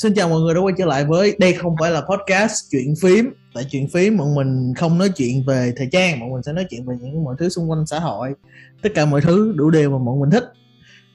Xin 0.00 0.14
chào 0.14 0.28
mọi 0.28 0.40
người 0.40 0.54
đã 0.54 0.60
quay 0.60 0.74
trở 0.78 0.86
lại 0.86 1.04
với 1.04 1.36
đây 1.38 1.52
không 1.52 1.76
phải 1.80 1.90
là 1.90 2.00
podcast 2.00 2.70
chuyện 2.70 2.94
phím. 3.02 3.30
Tại 3.54 3.64
chuyện 3.70 3.88
phím 3.88 4.16
bọn 4.16 4.34
mình 4.34 4.74
không 4.76 4.98
nói 4.98 5.08
chuyện 5.16 5.44
về 5.46 5.72
thời 5.76 5.88
trang 5.92 6.20
bọn 6.20 6.32
mình 6.32 6.42
sẽ 6.42 6.52
nói 6.52 6.66
chuyện 6.70 6.86
về 6.86 6.96
những 7.00 7.24
mọi 7.24 7.34
thứ 7.38 7.48
xung 7.48 7.70
quanh 7.70 7.86
xã 7.86 7.98
hội. 7.98 8.34
Tất 8.82 8.88
cả 8.94 9.06
mọi 9.06 9.20
thứ 9.20 9.52
đủ 9.56 9.70
điều 9.70 9.90
mà 9.90 9.98
bọn 9.98 10.20
mình 10.20 10.30
thích. 10.30 10.44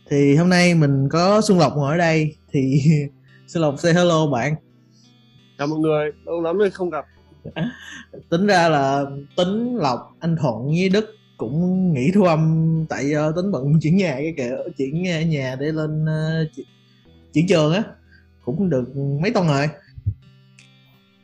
Thì 0.10 0.36
hôm 0.36 0.50
nay 0.50 0.76
mình 0.76 1.10
có 1.10 1.42
Xuân 1.42 1.60
Lộc 1.60 1.74
ngồi 1.76 1.92
ở 1.92 1.98
đây 1.98 2.36
thì 2.52 2.82
Xuân 3.48 3.62
Lộc 3.62 3.80
say 3.80 3.94
hello 3.94 4.28
bạn. 4.28 4.56
Chào 5.58 5.68
mọi 5.68 5.80
người 5.80 6.12
lâu 6.26 6.42
lắm 6.42 6.58
rồi 6.58 6.72
không 6.72 6.90
gặp. 6.90 7.06
Tính 8.30 8.48
ra 8.48 8.70
là 8.70 9.06
tính 9.38 9.76
Lộc 9.76 10.16
anh 10.20 10.36
Thuận 10.42 10.68
với 10.68 10.90
Đức 10.90 11.06
cũng 11.38 11.94
nghỉ 11.94 12.12
thu 12.14 12.24
âm 12.24 12.86
tại 12.90 13.12
uh, 13.30 13.36
tính 13.36 13.52
bận 13.52 13.80
chuyển 13.82 13.98
nhà 13.98 14.12
cái 14.12 14.34
kiểu 14.38 14.58
chuyển 14.78 15.04
nhà 15.30 15.56
để 15.60 15.72
lên 15.72 16.04
uh, 16.04 16.52
chuyển 17.34 17.48
trường 17.48 17.74
á 17.74 17.84
cũng 18.46 18.70
được 18.70 18.96
mấy 19.22 19.32
tuần 19.32 19.48
rồi. 19.48 19.70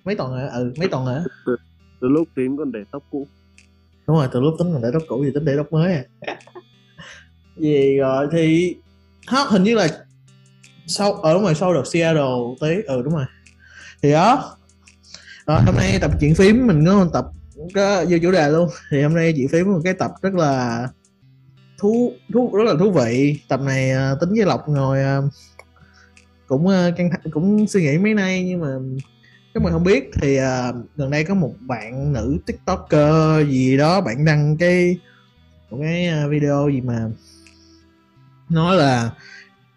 Mấy 0.04 0.16
tuần 0.16 0.32
rồi 0.32 0.50
ừ 0.50 0.74
mấy 0.78 0.88
tuần 0.88 1.06
rồi 1.06 1.20
từ, 1.46 1.56
từ 2.02 2.08
lúc 2.08 2.28
tím 2.36 2.58
còn 2.58 2.72
để 2.72 2.80
tóc 2.92 3.04
cũ. 3.12 3.28
Đúng 4.08 4.18
rồi 4.18 4.28
từ 4.32 4.40
lúc 4.40 4.54
tính 4.60 4.74
còn 4.74 4.82
để 4.82 4.90
tóc 4.94 5.04
cũ 5.08 5.22
thì 5.26 5.32
tính 5.34 5.46
để 5.46 5.54
tóc 5.58 5.72
mới 5.72 5.94
à. 5.94 6.04
Gì 7.58 7.98
rồi 7.98 8.28
thì 8.32 8.76
hot 9.28 9.48
hình 9.50 9.64
như 9.64 9.76
là 9.76 9.88
sau 10.88 11.14
ở 11.14 11.30
ờ, 11.30 11.34
đúng 11.34 11.44
rồi 11.44 11.56
sau 11.56 11.74
đợt 11.74 11.84
Seattle 11.86 12.24
tới 12.60 12.84
ừ 12.88 13.02
đúng 13.02 13.14
rồi. 13.14 13.26
Thì 14.02 14.12
đó. 14.12 14.58
Rồi 15.46 15.62
hôm 15.62 15.76
nay 15.76 15.98
tập 16.02 16.12
chuyện 16.20 16.36
phím 16.36 16.68
mình 16.68 16.86
có 16.86 17.08
tập 17.14 17.26
có 17.76 18.06
vô 18.10 18.18
chủ 18.22 18.32
đề 18.32 18.50
luôn. 18.50 18.70
Thì 18.92 19.02
hôm 19.02 19.14
nay 19.14 19.34
chuyện 19.38 19.48
phím 19.48 19.72
một 19.72 19.80
cái 19.84 19.94
tập 19.94 20.12
rất 20.22 20.34
là 20.34 20.88
thú 21.78 22.14
thú 22.34 22.56
rất 22.56 22.64
là 22.64 22.74
thú 22.80 22.92
vị. 22.92 23.40
Tập 23.48 23.62
này 23.62 23.92
uh, 23.92 24.20
tính 24.20 24.30
với 24.30 24.46
lộc 24.46 24.70
ngồi 24.70 25.00
uh, 25.18 25.32
cũng 26.52 26.68
ờ, 26.68 26.92
căng 26.98 27.10
thẳng 27.10 27.32
cũng 27.32 27.68
suy 27.68 27.82
nghĩ 27.82 27.98
mấy 27.98 28.14
nay 28.14 28.44
nhưng 28.44 28.60
mà 28.60 28.68
nếu 29.54 29.64
mà 29.64 29.72
không 29.72 29.84
biết 29.84 30.12
thì 30.22 30.40
uh, 30.40 30.76
gần 30.96 31.10
đây 31.12 31.24
có 31.24 31.34
một 31.34 31.54
bạn 31.60 32.14
nữ 32.14 32.38
tiktoker 32.46 33.48
gì 33.50 33.78
đó 33.78 34.02
bạn 34.02 34.26
đăng 34.26 34.58
cái 34.58 34.98
một 35.70 35.78
cái 35.82 36.08
ờ, 36.08 36.30
video 36.30 36.70
gì 36.70 36.82
mà 36.82 37.10
nói 38.50 38.76
là 38.76 39.12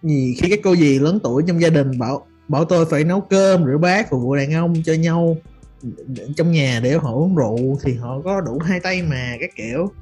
gì 0.02 0.34
khi 0.38 0.50
các 0.50 0.58
cô 0.64 0.76
dì 0.76 0.98
lớn 0.98 1.18
tuổi 1.22 1.42
trong 1.46 1.60
gia 1.60 1.68
đình 1.68 1.98
bảo 1.98 2.26
bảo 2.48 2.64
tôi 2.64 2.86
phải 2.90 3.04
nấu 3.04 3.20
cơm 3.20 3.64
rửa 3.64 3.78
bát 3.78 4.10
phục 4.10 4.22
vụ 4.22 4.36
đàn 4.36 4.52
ông 4.52 4.74
cho 4.84 4.92
nhau 4.92 5.36
trong 6.36 6.52
nhà 6.52 6.80
để 6.82 6.92
họ 6.92 7.12
uống 7.12 7.36
rượu 7.36 7.78
thì 7.82 7.94
họ 7.94 8.20
có 8.24 8.40
đủ 8.40 8.58
hai 8.58 8.80
tay 8.80 9.02
mà 9.02 9.36
các 9.40 9.50
kiểu. 9.56 9.92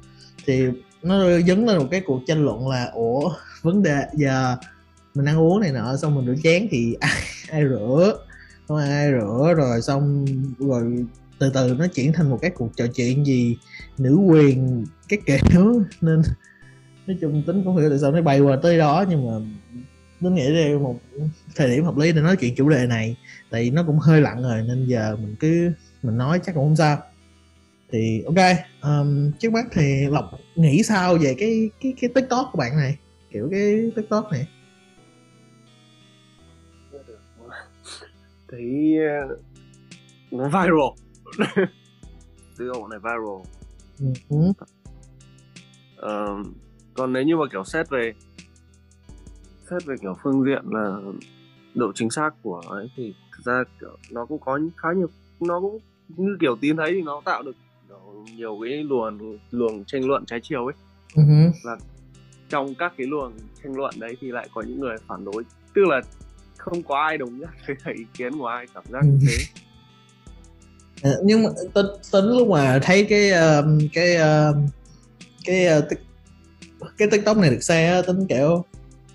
Thì 0.45 0.65
nó 1.03 1.39
dấn 1.47 1.65
lên 1.65 1.77
một 1.77 1.87
cái 1.91 2.01
cuộc 2.05 2.19
tranh 2.27 2.45
luận 2.45 2.67
là 2.67 2.89
ủa 2.93 3.31
vấn 3.61 3.83
đề 3.83 4.05
giờ 4.13 4.57
mình 5.15 5.25
ăn 5.25 5.39
uống 5.39 5.59
này 5.59 5.71
nọ 5.71 5.97
xong 5.97 6.15
mình 6.15 6.25
rửa 6.25 6.41
chén 6.43 6.67
thì 6.71 6.93
ai, 6.99 7.21
ai 7.49 7.63
rửa? 7.69 8.17
Không 8.67 8.77
ai 8.77 9.11
rửa 9.11 9.53
rồi 9.57 9.81
xong 9.81 10.25
rồi 10.59 11.05
từ 11.39 11.51
từ 11.53 11.75
nó 11.79 11.87
chuyển 11.87 12.13
thành 12.13 12.29
một 12.29 12.39
cái 12.41 12.51
cuộc 12.51 12.69
trò 12.75 12.85
chuyện 12.95 13.25
gì 13.25 13.57
nữ 13.97 14.15
quyền 14.15 14.85
cái 15.09 15.19
kiểu. 15.25 15.83
Nên 16.01 16.21
nói 17.07 17.17
chung 17.21 17.43
tính 17.47 17.63
cũng 17.65 17.77
hiểu 17.77 17.89
tại 17.89 17.99
sao 17.99 18.11
nó 18.11 18.21
bay 18.21 18.39
qua 18.39 18.57
tới 18.63 18.77
đó 18.77 19.05
nhưng 19.09 19.27
mà 19.27 19.45
tính 20.21 20.35
nghĩ 20.35 20.53
đây 20.53 20.79
một 20.79 20.99
thời 21.55 21.69
điểm 21.69 21.83
hợp 21.83 21.97
lý 21.97 22.11
để 22.11 22.21
nói 22.21 22.35
chuyện 22.35 22.55
chủ 22.55 22.69
đề 22.69 22.85
này. 22.85 23.15
Tại 23.49 23.69
nó 23.69 23.83
cũng 23.83 23.99
hơi 23.99 24.21
lặng 24.21 24.43
rồi 24.43 24.61
nên 24.67 24.85
giờ 24.87 25.15
mình 25.21 25.35
cứ 25.39 25.71
mình 26.03 26.17
nói 26.17 26.39
chắc 26.45 26.55
cũng 26.55 26.63
không 26.63 26.75
sao. 26.75 26.97
Thì 27.91 28.23
ok 28.25 28.57
um, 28.81 29.31
trước 29.39 29.53
mắt 29.53 29.65
thì 29.71 30.05
lộc 30.09 30.31
nghĩ 30.55 30.83
sao 30.83 31.17
về 31.17 31.35
cái 31.39 31.69
cái 31.81 31.93
cái 32.01 32.09
tiktok 32.15 32.49
của 32.51 32.57
bạn 32.57 32.77
này? 32.77 32.97
Kiểu 33.31 33.47
cái 33.51 33.91
tiktok 33.95 34.31
này. 34.31 34.47
Thấy 38.53 38.97
ờ, 38.97 39.37
nó 40.31 40.45
viral 40.45 40.93
từ 42.57 42.69
ổ 42.69 42.87
này 42.87 42.99
viral 42.99 43.41
uh-huh. 43.99 44.53
uh, 46.01 46.47
còn 46.93 47.13
nếu 47.13 47.23
như 47.23 47.37
mà 47.37 47.45
kiểu 47.51 47.63
xét 47.63 47.89
về 47.89 48.13
xét 49.69 49.85
về 49.85 49.95
kiểu 50.01 50.15
phương 50.23 50.43
diện 50.45 50.61
là 50.65 50.97
độ 51.75 51.91
chính 51.95 52.09
xác 52.09 52.29
của 52.43 52.61
ấy 52.67 52.91
thì 52.95 53.13
thực 53.31 53.45
ra 53.45 53.63
kiểu 53.81 53.97
nó 54.11 54.25
cũng 54.25 54.39
có 54.39 54.59
khá 54.77 54.89
nhiều 54.93 55.07
nó 55.39 55.59
cũng 55.59 55.79
như 56.07 56.37
kiểu 56.39 56.55
tin 56.61 56.77
thấy 56.77 56.91
thì 56.93 57.01
nó 57.01 57.21
tạo 57.25 57.43
được 57.43 57.55
nhiều 58.35 58.59
cái 58.63 58.83
luồng 58.83 59.37
luồng 59.51 59.85
tranh 59.85 60.07
luận 60.07 60.25
trái 60.25 60.39
chiều 60.43 60.65
ấy 60.65 60.75
uh-huh. 61.13 61.51
và 61.65 61.77
trong 62.49 62.75
các 62.75 62.93
cái 62.97 63.07
luồng 63.07 63.33
tranh 63.63 63.75
luận 63.75 63.93
đấy 63.99 64.17
thì 64.19 64.31
lại 64.31 64.49
có 64.53 64.61
những 64.61 64.79
người 64.79 64.95
phản 65.07 65.25
đối 65.25 65.43
tức 65.73 65.81
là 65.87 66.01
không 66.63 66.83
có 66.83 66.95
ai 66.95 67.17
đồng 67.17 67.39
nhất 67.39 67.49
với 67.67 67.93
ý 67.93 68.03
kiến 68.13 68.37
của 68.37 68.45
ai 68.45 68.65
cảm 68.73 68.83
giác 68.89 69.01
như 69.03 69.27
thế. 69.27 69.37
À, 71.03 71.11
nhưng 71.23 71.43
mà 71.43 71.49
tính, 71.73 71.85
tính 72.11 72.25
lúc 72.25 72.47
mà 72.47 72.79
thấy 72.83 73.05
cái 73.09 73.31
uh, 73.31 73.65
cái 73.93 74.15
uh, 74.15 74.55
cái 75.45 75.77
uh, 75.77 75.83
cái 76.97 77.07
tiktok 77.11 77.37
này 77.37 77.49
được 77.49 77.63
xe 77.63 78.01
tính 78.07 78.25
kiểu 78.29 78.65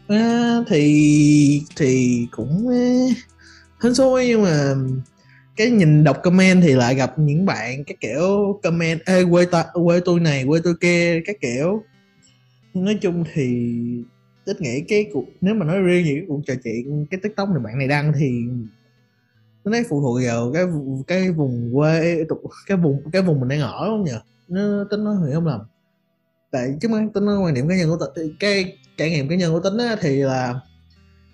à, 0.09 0.59
thì 0.69 1.63
thì 1.77 2.27
cũng 2.31 2.69
hên 3.83 3.95
xui 3.95 4.29
nhưng 4.29 4.43
mà 4.43 4.75
cái 5.57 5.71
nhìn 5.71 6.05
đọc 6.05 6.21
comment 6.23 6.63
thì 6.63 6.75
lại 6.75 6.95
gặp 6.95 7.19
những 7.19 7.47
bạn 7.47 7.85
cái 7.85 7.97
kiểu 8.01 8.61
comment 8.63 9.01
ê 9.07 9.25
quê 9.31 9.45
ta 9.45 9.65
quê 9.73 10.01
tôi 10.05 10.21
này 10.21 10.45
quê 10.49 10.61
tôi 10.65 10.75
kia 10.81 11.21
các 11.27 11.37
kiểu. 11.41 11.83
Nói 12.75 12.99
chung 13.03 13.25
thì 13.35 13.75
tích 14.49 14.61
nghĩ 14.61 14.81
cái 14.89 15.11
cuộc 15.13 15.25
nếu 15.41 15.55
mà 15.55 15.67
nói 15.67 15.81
riêng 15.81 16.05
những 16.05 16.25
cuộc 16.29 16.41
trò 16.47 16.55
chuyện 16.65 17.07
cái 17.11 17.21
tiktok 17.23 17.49
này 17.49 17.59
bạn 17.59 17.79
này 17.79 17.89
đăng 17.89 18.13
thì 18.19 18.31
nó 19.65 19.73
thấy 19.73 19.85
phụ 19.89 20.01
thuộc 20.01 20.19
vào 20.25 20.53
cái 20.53 20.65
cái 21.07 21.31
vùng 21.31 21.71
quê 21.75 22.25
cái 22.67 22.79
vùng 22.79 23.11
cái 23.13 23.23
vùng 23.23 23.41
mình 23.41 23.49
đang 23.49 23.61
ở 23.61 23.87
không 23.87 24.05
nhỉ? 24.05 24.13
Nó 24.49 24.85
tính 24.91 25.05
nó 25.05 25.25
hiểu 25.27 25.35
không 25.35 25.47
lầm. 25.47 25.61
Tại 26.51 26.75
chứ 26.81 26.89
mà 26.89 27.07
tính 27.15 27.25
nói 27.25 27.39
quan 27.39 27.55
điểm 27.55 27.69
cá 27.69 27.77
nhân 27.77 27.91
của 27.91 28.07
tính 28.15 28.35
cái 28.41 28.79
trải 28.97 29.11
nghiệm 29.11 29.29
cá 29.29 29.37
nhân 29.37 29.53
của 29.53 29.61
tính 29.61 29.79
á, 29.79 29.97
thì 30.01 30.17
là 30.17 30.61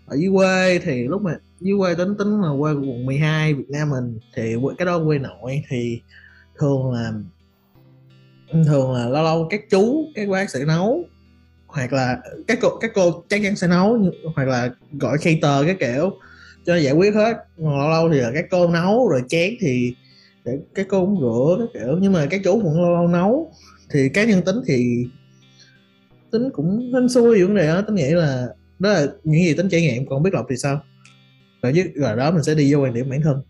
ở 0.07 0.17
dưới 0.17 0.33
quê 0.35 0.79
thì 0.79 1.09
lúc 1.09 1.23
mà 1.23 1.37
dưới 1.61 1.79
quê 1.79 1.95
tính 1.95 2.15
tính 2.19 2.41
là 2.41 2.49
quê 2.61 2.73
quận 2.73 3.07
12 3.07 3.55
Việt 3.55 3.71
Nam 3.71 3.91
mình 3.91 4.19
thì 4.35 4.55
cái 4.79 4.87
đó 4.87 5.05
quê 5.07 5.19
nội 5.19 5.63
thì 5.69 6.01
thường 6.59 6.93
là 6.93 7.13
thường 8.67 8.93
là 8.93 9.09
lâu 9.09 9.25
lâu 9.25 9.47
các 9.51 9.61
chú 9.71 10.05
các 10.15 10.29
bác 10.29 10.51
sẽ 10.51 10.65
nấu 10.65 11.05
hoặc 11.75 11.93
là 11.93 12.19
các 12.47 12.59
cô 12.63 12.79
các 12.81 12.91
cô 12.95 13.25
chắc 13.29 13.41
chắn 13.43 13.57
sẽ 13.57 13.69
nấu, 13.69 13.99
hoặc 14.35 14.49
là 14.49 14.71
gọi 14.93 15.19
cater 15.19 15.67
cái 15.67 15.77
kiểu 15.81 16.19
cho 16.65 16.77
giải 16.77 16.93
quyết 16.93 17.15
hết. 17.15 17.37
Còn 17.57 17.79
lâu 17.79 17.89
lâu 17.89 18.11
thì 18.13 18.21
là 18.21 18.31
các 18.35 18.45
cô 18.51 18.69
nấu, 18.69 19.09
rồi 19.09 19.23
chén 19.29 19.55
thì 19.61 19.95
để 20.45 20.59
các 20.75 20.87
cô 20.89 21.07
cũng 21.07 21.21
rửa 21.21 21.57
cái 21.59 21.69
kiểu. 21.75 21.99
Nhưng 22.01 22.13
mà 22.13 22.27
các 22.31 22.41
chú 22.45 22.61
cũng 22.63 22.83
lâu 22.83 22.93
lâu 22.93 23.09
nấu. 23.09 23.53
Thì 23.91 24.09
cá 24.09 24.25
nhân 24.25 24.43
tính 24.47 24.57
thì 24.67 25.07
tính 26.31 26.51
cũng 26.53 26.93
hên 26.95 27.09
xui 27.09 27.45
vấn 27.45 27.55
đề 27.55 27.67
đó. 27.67 27.83
Tính 27.83 27.95
nghĩ 27.95 28.11
là, 28.11 28.49
đó 28.79 28.91
là 28.91 29.07
những 29.25 29.45
gì 29.45 29.55
tính 29.55 29.69
trải 29.69 29.81
nghiệm, 29.81 30.07
còn 30.07 30.23
biết 30.23 30.35
lọc 30.35 30.47
thì 30.51 30.57
sao? 30.57 30.81
Rồi 31.63 31.73
chứ 31.77 31.83
rồi 31.95 32.17
đó, 32.17 32.31
mình 32.31 32.43
sẽ 32.43 32.55
đi 32.55 32.75
vô 32.75 32.81
quan 32.81 32.95
điểm 32.95 33.11
bản 33.11 33.23
thân. 33.23 33.43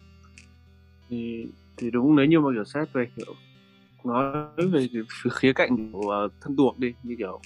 Thì 1.10 1.46
thì 1.76 1.90
đúng, 1.90 2.16
nếu 2.16 2.26
như 2.26 2.40
mà 2.40 2.48
kiểu 2.54 2.64
xét 2.64 2.92
về 2.92 3.06
kiểu 3.16 3.34
nói 4.04 4.46
về 4.72 4.88
khía 5.32 5.52
cạnh 5.52 5.92
của 5.92 6.28
thân 6.40 6.56
thuộc 6.56 6.78
đi, 6.78 6.92
như 7.02 7.14
kiểu 7.18 7.40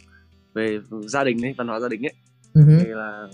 về 0.59 0.81
gia 1.07 1.25
đình 1.25 1.45
ấy 1.45 1.55
văn 1.59 1.69
hóa 1.69 1.81
gia 1.81 1.89
đình 1.89 2.07
ấy 2.07 2.15
uh-huh. 2.55 2.81
thì 2.85 2.87
là 2.89 3.29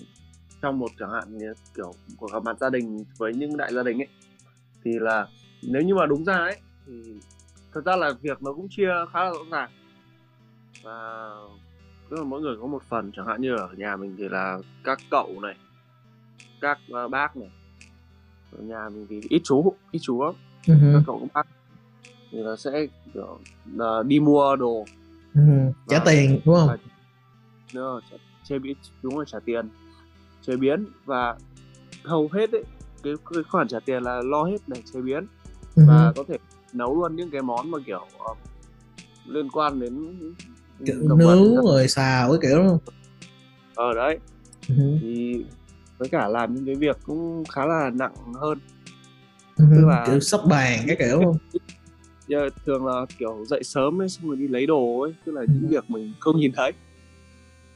trong 0.62 0.78
một 0.78 0.90
chẳng 0.98 1.10
hạn 1.10 1.38
kiểu 1.76 1.92
của 2.16 2.26
gặp 2.26 2.42
mặt 2.42 2.56
gia 2.60 2.70
đình 2.70 3.04
với 3.18 3.34
những 3.34 3.56
đại 3.56 3.74
gia 3.74 3.82
đình 3.82 4.00
ấy 4.00 4.08
thì 4.84 4.90
là 5.00 5.26
nếu 5.62 5.82
như 5.82 5.94
mà 5.94 6.06
đúng 6.06 6.24
ra 6.24 6.36
ấy 6.36 6.56
thì 6.86 6.92
thật 7.72 7.80
ra 7.84 7.96
là 7.96 8.12
việc 8.22 8.42
nó 8.42 8.52
cũng 8.52 8.68
chia 8.70 8.90
khá 9.12 9.24
là 9.24 9.30
rõ 9.30 9.44
ràng 9.50 9.70
và 10.82 11.28
tức 12.10 12.16
là 12.16 12.24
mỗi 12.24 12.40
người 12.40 12.56
có 12.60 12.66
một 12.66 12.82
phần 12.88 13.12
chẳng 13.16 13.26
hạn 13.26 13.40
như 13.40 13.56
ở 13.56 13.68
nhà 13.76 13.96
mình 13.96 14.14
thì 14.18 14.28
là 14.28 14.58
các 14.84 14.98
cậu 15.10 15.40
này 15.42 15.54
các 16.60 16.78
uh, 17.04 17.10
bác 17.10 17.36
này 17.36 17.50
ở 18.52 18.62
nhà 18.62 18.88
mình 18.88 19.06
thì 19.10 19.20
ít 19.28 19.40
chú 19.44 19.74
ít 19.90 19.98
chú 20.02 20.24
lắm 20.24 20.34
uh-huh. 20.64 20.94
các 20.94 21.02
cậu 21.06 21.18
các 21.20 21.28
bác 21.34 21.46
thì 22.30 22.38
là 22.38 22.56
sẽ 22.56 22.86
kiểu 23.14 23.38
là 23.76 24.02
đi 24.06 24.20
mua 24.20 24.56
đồ 24.56 24.84
uh-huh. 25.34 25.72
trả 25.88 25.98
tiền 26.04 26.40
đúng 26.44 26.54
không 26.54 26.76
nữa 27.74 28.00
chế 28.44 28.58
biến 28.58 28.76
đúng 29.02 29.18
là 29.18 29.24
trả 29.28 29.38
tiền. 29.44 29.68
Chế 30.46 30.56
biến 30.56 30.86
và 31.04 31.36
hầu 32.04 32.28
hết 32.32 32.52
ấy 32.52 32.64
cái, 33.02 33.14
cái 33.34 33.42
khoản 33.42 33.68
trả 33.68 33.80
tiền 33.80 34.02
là 34.02 34.20
lo 34.24 34.44
hết 34.44 34.58
để 34.66 34.82
chế 34.92 35.00
biến. 35.00 35.26
Uh-huh. 35.76 35.86
và 35.88 36.12
có 36.16 36.24
thể 36.28 36.38
nấu 36.72 36.94
luôn 36.94 37.16
những 37.16 37.30
cái 37.30 37.42
món 37.42 37.70
mà 37.70 37.78
kiểu 37.86 38.06
uh, 38.30 38.38
liên 39.26 39.50
quan 39.50 39.80
đến 39.80 40.14
kiểu 40.86 40.96
nướng 41.16 41.54
rồi 41.64 41.88
xào 41.88 42.30
cái 42.30 42.38
kiểu 42.42 42.62
luôn 42.62 42.78
ờ 43.74 43.94
đấy. 43.94 44.18
Uh-huh. 44.66 44.98
thì 45.00 45.44
với 45.98 46.08
cả 46.08 46.28
làm 46.28 46.54
những 46.54 46.66
cái 46.66 46.74
việc 46.74 46.96
cũng 47.06 47.44
khá 47.44 47.66
là 47.66 47.90
nặng 47.90 48.14
hơn. 48.34 48.58
Uh-huh. 49.56 49.76
tức 49.76 49.86
là 49.86 50.04
kiểu 50.06 50.20
sắp 50.20 50.40
bàn 50.48 50.80
cái 50.86 50.96
kiểu 50.98 51.20
không? 51.24 51.38
Giờ 52.28 52.48
thường 52.66 52.86
là 52.86 53.06
kiểu 53.18 53.44
dậy 53.46 53.64
sớm 53.64 54.02
ấy 54.02 54.08
xong 54.08 54.26
rồi 54.26 54.36
đi 54.36 54.48
lấy 54.48 54.66
đồ 54.66 55.00
ấy 55.00 55.14
tức 55.24 55.32
là 55.32 55.42
những 55.48 55.68
việc 55.68 55.90
mình 55.90 56.12
không 56.20 56.36
nhìn 56.36 56.52
thấy 56.56 56.72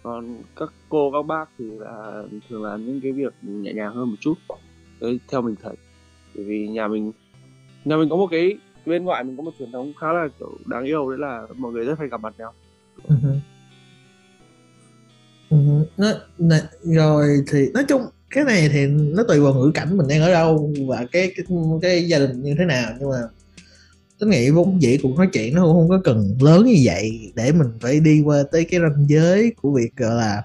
còn 0.09 0.43
các 0.57 0.73
cô 0.89 1.11
các 1.13 1.23
bác 1.27 1.49
thì 1.59 1.65
là 1.79 2.23
thường 2.49 2.65
làm 2.65 2.87
những 2.87 3.01
cái 3.01 3.13
việc 3.13 3.35
nhẹ 3.43 3.73
nhàng 3.73 3.95
hơn 3.95 4.11
một 4.11 4.17
chút 4.21 4.35
đấy 5.01 5.21
theo 5.31 5.43
mình 5.43 5.55
thấy 5.63 5.75
bởi 6.35 6.45
vì 6.45 6.69
nhà 6.69 6.89
mình 6.89 7.13
nhà 7.85 7.97
mình 7.97 8.09
có 8.09 8.17
một 8.17 8.27
cái 8.31 8.59
bên 8.87 9.05
ngoại 9.05 9.25
mình 9.25 9.37
có 9.37 9.43
một 9.43 9.51
truyền 9.59 9.73
thống 9.73 9.93
khá 10.01 10.13
là 10.13 10.29
kiểu 10.39 10.59
đáng 10.67 10.85
yêu 10.85 11.11
đấy 11.11 11.19
là 11.19 11.47
mọi 11.57 11.73
người 11.73 11.85
rất 11.85 11.99
hay 11.99 12.09
gặp 12.09 12.21
mặt 12.21 12.35
nhau 12.39 12.53
uh-huh. 13.09 13.39
Uh-huh. 15.51 15.85
Nó, 15.97 16.57
rồi 16.83 17.27
thì 17.53 17.71
nói 17.75 17.85
chung 17.89 18.03
cái 18.31 18.45
này 18.45 18.69
thì 18.73 18.87
nó 18.87 19.23
tùy 19.29 19.41
vào 19.41 19.55
ngữ 19.55 19.71
cảnh 19.75 19.97
mình 19.97 20.09
đang 20.09 20.21
ở 20.21 20.33
đâu 20.33 20.73
và 20.89 21.07
cái 21.13 21.33
cái, 21.37 21.47
cái 21.83 22.09
gia 22.09 22.19
đình 22.19 22.43
như 22.43 22.55
thế 22.59 22.65
nào 22.65 22.93
nhưng 23.01 23.11
mà 23.11 23.19
tôi 24.19 24.31
nghĩ 24.31 24.51
vốn 24.51 24.83
dĩ 24.83 24.99
cũng 25.03 25.17
nói 25.17 25.29
chuyện 25.33 25.55
nó 25.55 25.63
cũng 25.63 25.73
không 25.73 25.89
có 25.89 26.01
cần 26.05 26.37
lớn 26.41 26.65
như 26.65 26.81
vậy 26.85 27.33
để 27.35 27.53
mình 27.53 27.69
phải 27.81 28.01
đi 28.01 28.21
qua 28.21 28.43
tới 28.53 28.65
cái 28.65 28.81
ranh 28.81 29.07
giới 29.09 29.53
của 29.63 29.73
việc 29.73 29.97
gọi 29.97 30.15
là 30.15 30.43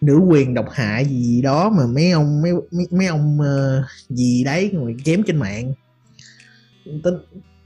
nữ 0.00 0.18
quyền 0.28 0.54
độc 0.54 0.66
hại 0.72 1.04
gì 1.04 1.42
đó 1.42 1.70
mà 1.70 1.86
mấy 1.86 2.10
ông 2.10 2.42
mấy 2.42 2.52
mấy, 2.52 2.86
mấy 2.90 3.06
ông 3.06 3.38
uh, 3.40 3.84
gì 4.08 4.44
đấy 4.44 4.70
người 4.72 4.96
chém 5.04 5.22
trên 5.22 5.36
mạng. 5.36 5.72
Tính 6.84 7.14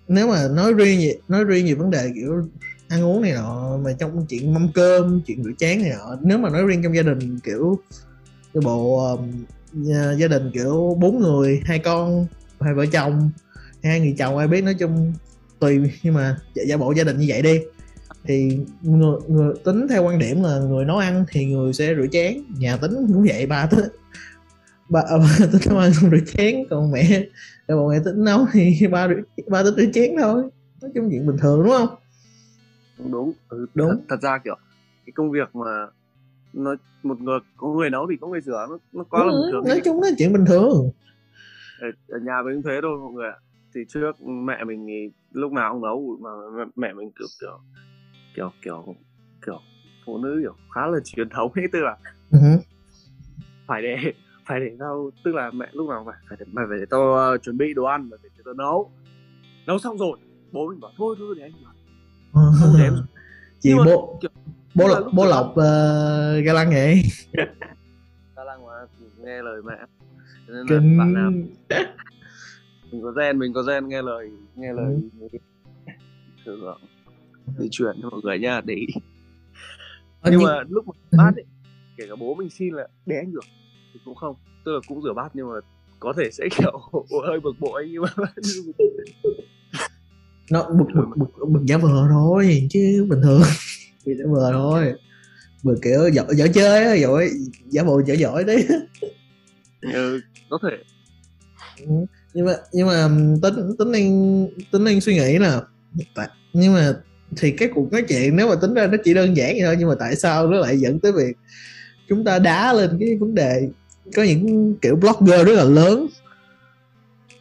nếu 0.09 0.29
mà 0.29 0.49
nói 0.49 0.73
riêng 0.73 0.99
về 0.99 1.19
nói 1.29 1.45
riêng 1.45 1.67
về 1.67 1.75
vấn 1.75 1.91
đề 1.91 2.11
kiểu 2.15 2.43
ăn 2.89 3.05
uống 3.05 3.23
này 3.23 3.33
nọ 3.33 3.79
mà 3.85 3.93
trong 3.99 4.27
chuyện 4.29 4.55
mâm 4.55 4.69
cơm 4.75 5.21
chuyện 5.27 5.45
rửa 5.45 5.51
chén 5.59 5.83
này 5.83 5.91
nọ 5.91 6.17
nếu 6.23 6.39
mà 6.39 6.51
nói 6.51 6.67
riêng 6.67 6.83
trong 6.83 6.97
gia 6.97 7.03
đình 7.03 7.39
kiểu 7.41 7.79
cái 8.55 8.61
bộ 8.65 9.13
uh, 9.15 9.21
gia 10.19 10.29
đình 10.29 10.51
kiểu 10.55 10.97
bốn 11.01 11.21
người 11.21 11.61
hai 11.65 11.79
con 11.79 12.27
hai 12.61 12.75
vợ 12.75 12.87
chồng 12.87 13.31
hai 13.83 14.01
người 14.01 14.15
chồng 14.19 14.37
ai 14.37 14.49
biết 14.49 14.61
nói 14.65 14.75
chung 14.75 15.13
tùy 15.59 15.91
nhưng 16.03 16.15
mà 16.15 16.37
giả 16.55 16.77
bộ 16.77 16.93
gia 16.93 17.05
đình 17.05 17.19
như 17.19 17.27
vậy 17.29 17.43
đi. 17.43 17.61
Thì 18.25 18.59
người, 18.83 19.17
người 19.29 19.55
tính 19.65 19.87
theo 19.89 20.05
quan 20.05 20.19
điểm 20.19 20.43
là 20.43 20.59
người 20.59 20.85
nấu 20.85 20.99
ăn 20.99 21.25
thì 21.29 21.45
người 21.45 21.73
sẽ 21.73 21.95
rửa 21.95 22.07
chén 22.13 22.37
nhà 22.59 22.77
tính 22.77 22.93
cũng 22.93 23.27
vậy 23.29 23.47
ba 23.47 23.67
tính 23.67 23.85
ba, 24.89 25.03
ba 25.11 25.47
tính 25.53 25.61
nấu 25.69 25.79
ăn 25.79 25.93
rửa 25.93 26.33
chén 26.33 26.65
còn 26.71 26.93
mẹ 26.93 27.27
còn 27.69 27.89
mẹ 27.89 27.99
tính 28.05 28.25
nấu 28.25 28.47
thì 28.53 28.87
ba 28.91 29.09
ba 29.49 29.63
tính 29.63 29.75
rửa 29.77 29.93
chén 29.95 30.11
thôi. 30.21 30.43
Nói 30.83 30.91
chung 30.95 31.09
chuyện 31.11 31.27
bình 31.27 31.37
thường 31.39 31.63
đúng 31.63 31.73
không? 31.73 31.89
Đúng. 33.11 33.33
Ừ, 33.49 33.67
đúng. 33.75 33.91
thật, 33.91 33.99
thật 34.09 34.23
ra 34.23 34.39
kiểu 34.45 34.57
cái 35.07 35.13
công 35.15 35.31
việc 35.31 35.57
mà 35.57 35.87
nó 36.53 36.75
một 37.03 37.21
người 37.21 37.39
có 37.57 37.69
người 37.69 37.91
nấu 37.91 38.07
thì 38.11 38.17
có 38.21 38.27
người 38.29 38.41
rửa 38.41 38.67
nó 38.69 38.79
nó 38.93 39.05
quá 39.05 39.25
là 39.25 39.33
bình 39.33 39.53
thường 39.53 39.65
nói 39.69 39.81
chung 39.85 40.03
là 40.03 40.09
chuyện 40.19 40.33
bình 40.33 40.45
thường. 40.47 40.91
Ở, 41.81 41.89
ở 42.09 42.19
nhà 42.19 42.43
mình 42.45 42.55
cũng 42.55 42.63
thế 42.63 42.79
thôi 42.83 42.99
mọi 43.03 43.13
người 43.13 43.27
ạ 43.27 43.37
thì 43.75 43.81
trước 43.89 44.23
mẹ 44.23 44.65
mình 44.65 44.87
thì 44.89 45.11
lúc 45.33 45.53
nào 45.53 45.73
cũng 45.73 45.83
nấu 45.83 46.19
mà 46.21 46.31
mẹ 46.77 46.93
mình 46.93 47.11
kiểu 47.19 47.29
kiểu 47.41 47.61
kiểu 48.35 48.53
kiểu 48.63 48.95
kiểu 49.47 49.61
phụ 50.07 50.19
nữ 50.19 50.39
kiểu 50.43 50.55
khá 50.75 50.87
là 50.87 50.99
truyền 51.05 51.29
thống 51.29 51.53
ấy 51.55 51.65
tức 51.73 51.81
là 51.81 51.97
uh-huh. 52.31 52.59
phải 53.67 53.83
để 53.83 53.97
phải 54.47 54.61
để 54.61 54.77
tao 54.79 55.11
tức 55.25 55.35
là 55.35 55.51
mẹ 55.51 55.67
lúc 55.73 55.89
nào 55.89 56.05
phải 56.07 56.17
phải 56.29 56.39
để, 56.41 56.47
phải 56.55 56.79
để 56.81 56.87
tao 56.91 57.35
uh, 57.35 57.43
chuẩn 57.43 57.59
bị 57.59 57.75
đồ 57.75 57.85
ăn 57.85 58.09
và 58.11 58.17
để, 58.23 58.29
tao 58.45 58.55
nấu. 58.55 58.91
Nấu 59.67 59.79
xong 59.79 59.99
rồi 59.99 60.19
bố 60.53 60.69
mình 60.69 60.81
bảo 60.81 60.93
thôi 60.97 61.17
thôi 61.19 61.35
để 61.39 61.43
anh 61.43 61.53
không 62.33 62.75
để 62.79 62.85
em 62.85 62.95
chị 63.61 63.75
bố 63.85 64.19
kiểu, 64.23 64.31
bố 64.75 64.89
lộc 64.89 65.05
bố 65.15 65.25
lộc 65.27 65.51
uh, 65.51 66.45
ga 66.45 66.53
lăng 66.53 66.71
vậy? 66.71 67.03
Ga 68.37 68.45
lăng 68.45 68.67
mà 68.67 68.73
nghe 69.25 69.43
lời 69.43 69.63
mẹ. 69.65 69.77
Nên 70.49 70.67
là 70.67 70.77
bạn 70.99 71.13
nào 71.13 71.33
mình 72.93 73.03
có 73.03 73.11
gen 73.11 73.39
mình 73.39 73.53
có 73.53 73.63
gen 73.63 73.89
nghe 73.89 74.03
lời 74.03 74.31
nghe 74.55 74.73
lời 74.73 74.95
ừ. 76.45 76.59
để 77.59 77.69
chuyển 77.71 77.97
cho 78.03 78.11
mọi 78.11 78.21
người 78.25 78.39
nha 78.39 78.61
để 78.65 78.75
ý. 78.75 78.87
Ờ, 80.21 80.31
nhưng 80.31 80.43
mà 80.43 80.63
lúc 80.69 80.87
mà 80.87 80.93
ừ. 81.11 81.17
bát 81.19 81.33
ấy 81.37 81.45
kể 81.97 82.05
cả 82.09 82.17
bố 82.17 82.35
mình 82.35 82.51
xin 82.51 82.75
là 82.75 82.89
để 83.07 83.17
anh 83.17 83.33
rửa 83.33 83.41
thì 83.95 84.01
cũng 84.05 84.15
không. 84.15 84.37
Tức 84.65 84.73
là 84.73 84.81
cũng 84.89 85.03
rửa 85.03 85.13
bát 85.13 85.29
nhưng 85.35 85.47
mà 85.49 85.55
có 86.01 86.13
thể 86.17 86.31
sẽ 86.33 86.49
kiểu 86.59 86.81
hơi 87.27 87.41
bực 87.41 87.55
bội 87.61 87.89
nhưng 87.91 88.03
mà 88.03 88.09
nó 90.51 90.69
bực 90.71 90.87
bực 90.95 91.17
bực, 91.17 91.49
bực 91.49 91.63
giả 91.67 91.79
vờ 91.79 92.07
thôi 92.11 92.67
chứ 92.71 93.07
bình 93.11 93.21
thường 93.23 93.43
thì 94.07 94.15
giả 94.15 94.25
vờ 94.29 94.51
thôi. 94.53 94.93
Bực 95.63 95.77
kiểu 95.83 96.09
giỏi 96.09 96.27
giỏi 96.37 96.49
chơi 96.55 96.85
á 96.85 96.95
giỏi 96.95 97.31
giả 97.71 97.85
bộ 97.85 98.03
giỏi 98.07 98.17
giỏi 98.19 98.45
đấy. 98.45 98.69
Ừ, 99.81 100.21
có 100.49 100.59
thể. 100.63 100.77
Ừ 101.87 102.07
nhưng 102.35 102.47
mà 102.47 102.53
nhưng 102.73 102.87
mà 102.87 103.09
tính 103.43 103.77
tính 103.79 103.93
đang 103.93 104.47
tính 104.73 104.85
đang 104.85 105.01
suy 105.01 105.15
nghĩ 105.15 105.39
là 105.39 105.63
tại 106.15 106.29
nhưng 106.53 106.75
mà 106.75 106.95
thì 107.37 107.51
cái 107.51 107.69
cuộc 107.75 107.93
nói 107.93 108.03
chuyện 108.09 108.37
nếu 108.37 108.49
mà 108.49 108.55
tính 108.55 108.75
ra 108.75 108.87
nó 108.87 108.97
chỉ 109.05 109.15
đơn 109.15 109.37
giản 109.37 109.53
vậy 109.53 109.63
thôi, 109.65 109.77
nhưng 109.79 109.89
mà 109.89 109.95
tại 109.99 110.17
sao 110.17 110.49
nó 110.49 110.59
lại 110.59 110.81
dẫn 110.81 111.01
tới 111.01 111.13
việc 111.13 111.37
chúng 112.09 112.25
ta 112.25 112.39
đá 112.39 112.73
lên 112.73 112.97
cái 113.01 113.17
vấn 113.17 113.35
đề 113.35 113.69
có 114.17 114.23
những 114.23 114.75
kiểu 114.83 114.97
blogger 114.97 115.47
rất 115.47 115.55
là 115.55 115.65
lớn? 115.65 116.07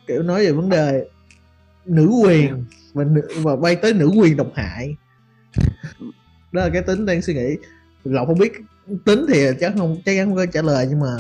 Kiểu 0.08 0.24
nói 0.24 0.46
về 0.46 0.52
vấn 0.52 0.70
đề 0.70 1.06
nữ 1.86 2.08
quyền 2.24 2.66
và 2.94 3.06
và 3.36 3.56
bay 3.56 3.76
tới 3.76 3.94
nữ 3.94 4.12
quyền 4.16 4.38
độc 4.38 4.52
hại. 4.56 4.96
Đó 6.52 6.62
là 6.62 6.70
cái 6.74 6.82
tính 6.82 7.06
đang 7.06 7.22
suy 7.22 7.34
nghĩ. 7.34 7.56
Lộc 8.04 8.28
không 8.28 8.40
biết 8.40 8.52
tính 9.06 9.26
thì 9.34 9.46
chắc 9.60 9.74
không 9.78 9.98
chắc 10.06 10.16
chắn 10.16 10.28
không 10.28 10.36
có 10.36 10.46
trả 10.46 10.62
lời, 10.62 10.88
nhưng 10.90 11.00
mà 11.00 11.18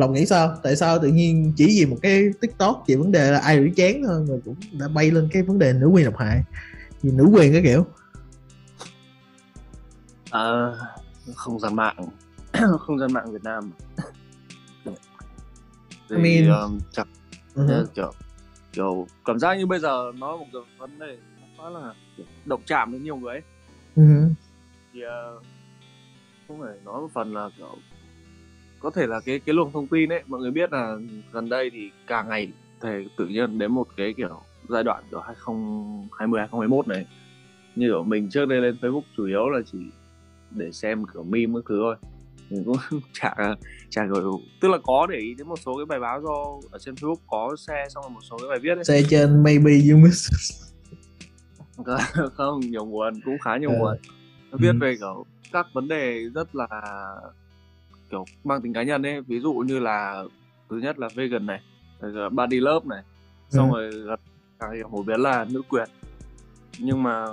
lòng 0.00 0.12
nghĩ 0.12 0.26
sao 0.26 0.56
tại 0.62 0.76
sao 0.76 0.98
tự 0.98 1.08
nhiên 1.08 1.52
chỉ 1.56 1.66
vì 1.66 1.86
một 1.86 1.96
cái 2.02 2.30
tiktok 2.40 2.84
về 2.86 2.96
vấn 2.96 3.12
đề 3.12 3.30
là 3.30 3.38
ai 3.38 3.56
rửa 3.56 3.74
chén 3.76 4.02
thôi 4.06 4.26
mà 4.28 4.34
cũng 4.44 4.56
đã 4.72 4.88
bay 4.88 5.10
lên 5.10 5.28
cái 5.32 5.42
vấn 5.42 5.58
đề 5.58 5.72
nữ 5.72 5.86
quyền 5.86 6.04
độc 6.04 6.16
hại 6.16 6.42
vì 7.02 7.10
nữ 7.10 7.24
quyền 7.32 7.52
cái 7.52 7.62
kiểu 7.62 7.86
à, 10.30 10.72
không 11.34 11.60
gian 11.60 11.76
mạng 11.76 11.96
không 12.80 12.98
gian 12.98 13.12
mạng 13.12 13.32
Việt 13.32 13.44
Nam 13.44 13.70
thì 16.10 16.16
I 16.16 16.22
mean... 16.22 16.60
um, 16.60 16.78
chắc 16.92 17.08
uh-huh. 17.54 17.86
kiểu 17.94 18.12
kiểu 18.72 19.06
cảm 19.24 19.38
giác 19.38 19.54
như 19.54 19.66
bây 19.66 19.78
giờ 19.78 20.12
nói 20.14 20.38
một 20.38 20.46
cái 20.52 20.62
vấn 20.78 20.98
đề 20.98 21.18
nó 21.40 21.46
khá 21.56 21.70
là 21.70 21.94
động 22.44 22.62
chạm 22.66 22.92
đến 22.92 23.02
nhiều 23.02 23.16
người 23.16 23.34
ấy. 23.34 23.42
Uh-huh. 23.96 24.30
thì 24.92 25.00
uh, 25.04 25.42
không 26.48 26.60
phải 26.60 26.74
nói 26.84 27.00
một 27.00 27.08
phần 27.14 27.34
là 27.34 27.48
kiểu 27.56 27.76
có 28.80 28.90
thể 28.90 29.06
là 29.06 29.20
cái 29.20 29.38
cái 29.38 29.54
luồng 29.54 29.72
thông 29.72 29.86
tin 29.86 30.12
ấy 30.12 30.22
mọi 30.26 30.40
người 30.40 30.50
biết 30.50 30.72
là 30.72 30.96
gần 31.32 31.48
đây 31.48 31.70
thì 31.72 31.90
càng 32.06 32.28
ngày 32.28 32.52
thể 32.80 33.04
tự 33.16 33.26
nhiên 33.26 33.58
đến 33.58 33.72
một 33.72 33.88
cái 33.96 34.14
kiểu 34.16 34.40
giai 34.68 34.84
đoạn 34.84 35.04
kiểu 35.10 35.20
2020 35.20 36.40
2021 36.40 36.88
này. 36.88 37.06
Như 37.76 37.86
kiểu 37.86 38.02
mình 38.02 38.28
trước 38.30 38.46
đây 38.46 38.60
lên 38.60 38.76
Facebook 38.80 39.02
chủ 39.16 39.26
yếu 39.26 39.48
là 39.48 39.60
chỉ 39.72 39.78
để 40.50 40.72
xem 40.72 41.04
kiểu 41.14 41.22
meme 41.22 41.52
các 41.54 41.64
thứ 41.68 41.78
thôi. 41.80 41.96
Mình 42.50 42.64
cũng 42.64 42.76
chả 43.12 43.34
chả 43.90 44.06
kiểu 44.14 44.40
tức 44.60 44.68
là 44.68 44.78
có 44.82 45.06
để 45.10 45.18
ý 45.18 45.34
đến 45.34 45.48
một 45.48 45.58
số 45.58 45.76
cái 45.76 45.86
bài 45.86 46.00
báo 46.00 46.20
do 46.22 46.68
ở 46.70 46.78
trên 46.78 46.94
Facebook 46.94 47.20
có 47.26 47.56
share 47.58 47.88
xong 47.88 48.02
rồi 48.02 48.10
một 48.10 48.20
số 48.30 48.38
cái 48.38 48.48
bài 48.48 48.58
viết 48.62 48.74
ấy. 48.74 48.84
Share 48.84 49.02
trên 49.10 49.42
maybe 49.42 49.72
you 49.90 49.98
miss 49.98 50.30
không 52.34 52.60
nhiều 52.60 52.84
nguồn 52.84 53.20
cũng 53.24 53.38
khá 53.38 53.56
nhiều 53.56 53.70
uh, 53.70 53.78
nguồn. 53.78 53.96
Viết 54.52 54.68
ừ. 54.68 54.78
về 54.80 54.96
kiểu 54.96 55.26
các 55.52 55.66
vấn 55.72 55.88
đề 55.88 56.28
rất 56.34 56.54
là 56.54 56.68
kiểu 58.10 58.24
mang 58.44 58.62
tính 58.62 58.72
cá 58.72 58.82
nhân 58.82 59.02
ấy. 59.02 59.20
Ví 59.20 59.40
dụ 59.40 59.52
như 59.52 59.78
là 59.78 60.24
thứ 60.70 60.76
nhất 60.76 60.98
là 60.98 61.08
vegan 61.14 61.46
này 61.46 61.60
body 62.30 62.60
love 62.60 62.86
này 62.86 63.02
xong 63.48 63.72
ừ. 63.72 63.90
rồi 63.90 64.16
càng 64.58 64.74
hiểu 64.74 64.88
phổ 64.92 65.02
biến 65.02 65.20
là 65.20 65.46
nữ 65.50 65.62
quyền. 65.68 65.88
Nhưng 66.78 67.02
mà 67.02 67.26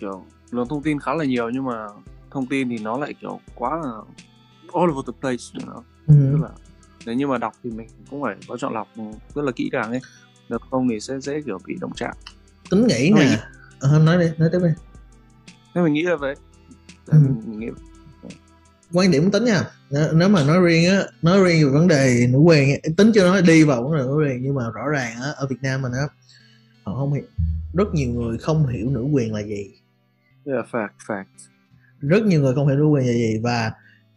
kiểu 0.00 0.24
lượng 0.50 0.68
thông 0.68 0.82
tin 0.82 0.98
khá 0.98 1.14
là 1.14 1.24
nhiều 1.24 1.50
nhưng 1.50 1.64
mà 1.64 1.86
thông 2.30 2.46
tin 2.46 2.68
thì 2.68 2.78
nó 2.78 2.98
lại 2.98 3.14
kiểu 3.20 3.40
quá 3.54 3.76
là 3.76 3.92
all 4.74 4.90
over 4.90 5.06
the 5.06 5.12
place 5.20 5.66
nữa. 5.66 5.82
Ừ. 6.06 6.14
tức 6.32 6.38
là 6.42 6.48
nếu 7.06 7.14
như 7.14 7.26
mà 7.26 7.38
đọc 7.38 7.54
thì 7.62 7.70
mình 7.70 7.88
cũng 8.10 8.22
phải 8.22 8.36
có 8.48 8.56
chọn 8.56 8.74
lọc 8.74 8.88
rất 9.34 9.42
là 9.42 9.52
kỹ 9.52 9.68
càng 9.72 9.90
ấy. 9.90 10.00
Nếu 10.48 10.58
không 10.70 10.88
thì 10.88 11.00
sẽ 11.00 11.20
dễ 11.20 11.40
kiểu 11.46 11.58
bị 11.66 11.76
động 11.80 11.92
chạm. 11.96 12.14
Tính 12.70 12.86
nghĩ 12.86 13.12
nè. 13.14 13.38
à, 13.80 13.98
nói 13.98 14.18
đi 14.18 14.26
nói 14.38 14.48
tiếp 14.52 14.58
đi. 14.62 14.70
Nếu 15.74 15.84
mình 15.84 15.92
nghĩ 15.92 16.02
là 16.02 16.16
vậy. 16.16 16.34
Ừ. 17.06 17.18
mình 17.46 17.60
nghĩ 17.60 17.66
quan 18.92 19.10
điểm 19.10 19.30
tính 19.30 19.44
nha. 19.44 19.62
Nếu 20.14 20.28
mà 20.28 20.44
nói 20.44 20.60
riêng 20.60 20.90
á 20.90 21.02
nói 21.22 21.44
riêng 21.44 21.66
về 21.66 21.72
vấn 21.72 21.88
đề 21.88 22.26
nữ 22.30 22.38
quyền 22.38 22.80
tính 22.96 23.12
chưa 23.14 23.24
nói 23.24 23.42
đi 23.42 23.64
vào 23.64 23.82
vấn 23.82 23.98
đề 23.98 24.02
nữ 24.02 24.14
quyền 24.14 24.42
nhưng 24.42 24.54
mà 24.54 24.64
rõ 24.74 24.88
ràng 24.88 25.12
á 25.22 25.30
ở 25.36 25.46
Việt 25.46 25.56
Nam 25.62 25.82
mình 25.82 25.92
á 25.92 26.08
họ 26.84 26.94
không 26.94 27.12
hiểu 27.12 27.24
rất 27.74 27.94
nhiều 27.94 28.08
người 28.10 28.38
không 28.38 28.66
hiểu 28.66 28.90
nữ 28.90 29.02
quyền 29.12 29.34
là 29.34 29.42
gì. 29.42 29.70
Yeah, 30.46 30.66
fact 30.70 30.88
fact 31.06 31.24
rất 32.00 32.22
nhiều 32.24 32.40
người 32.40 32.54
không 32.54 32.68
hiểu 32.68 32.76
nữ 32.76 32.84
quyền 32.84 33.06
là 33.06 33.12
gì 33.12 33.38
và 33.42 33.72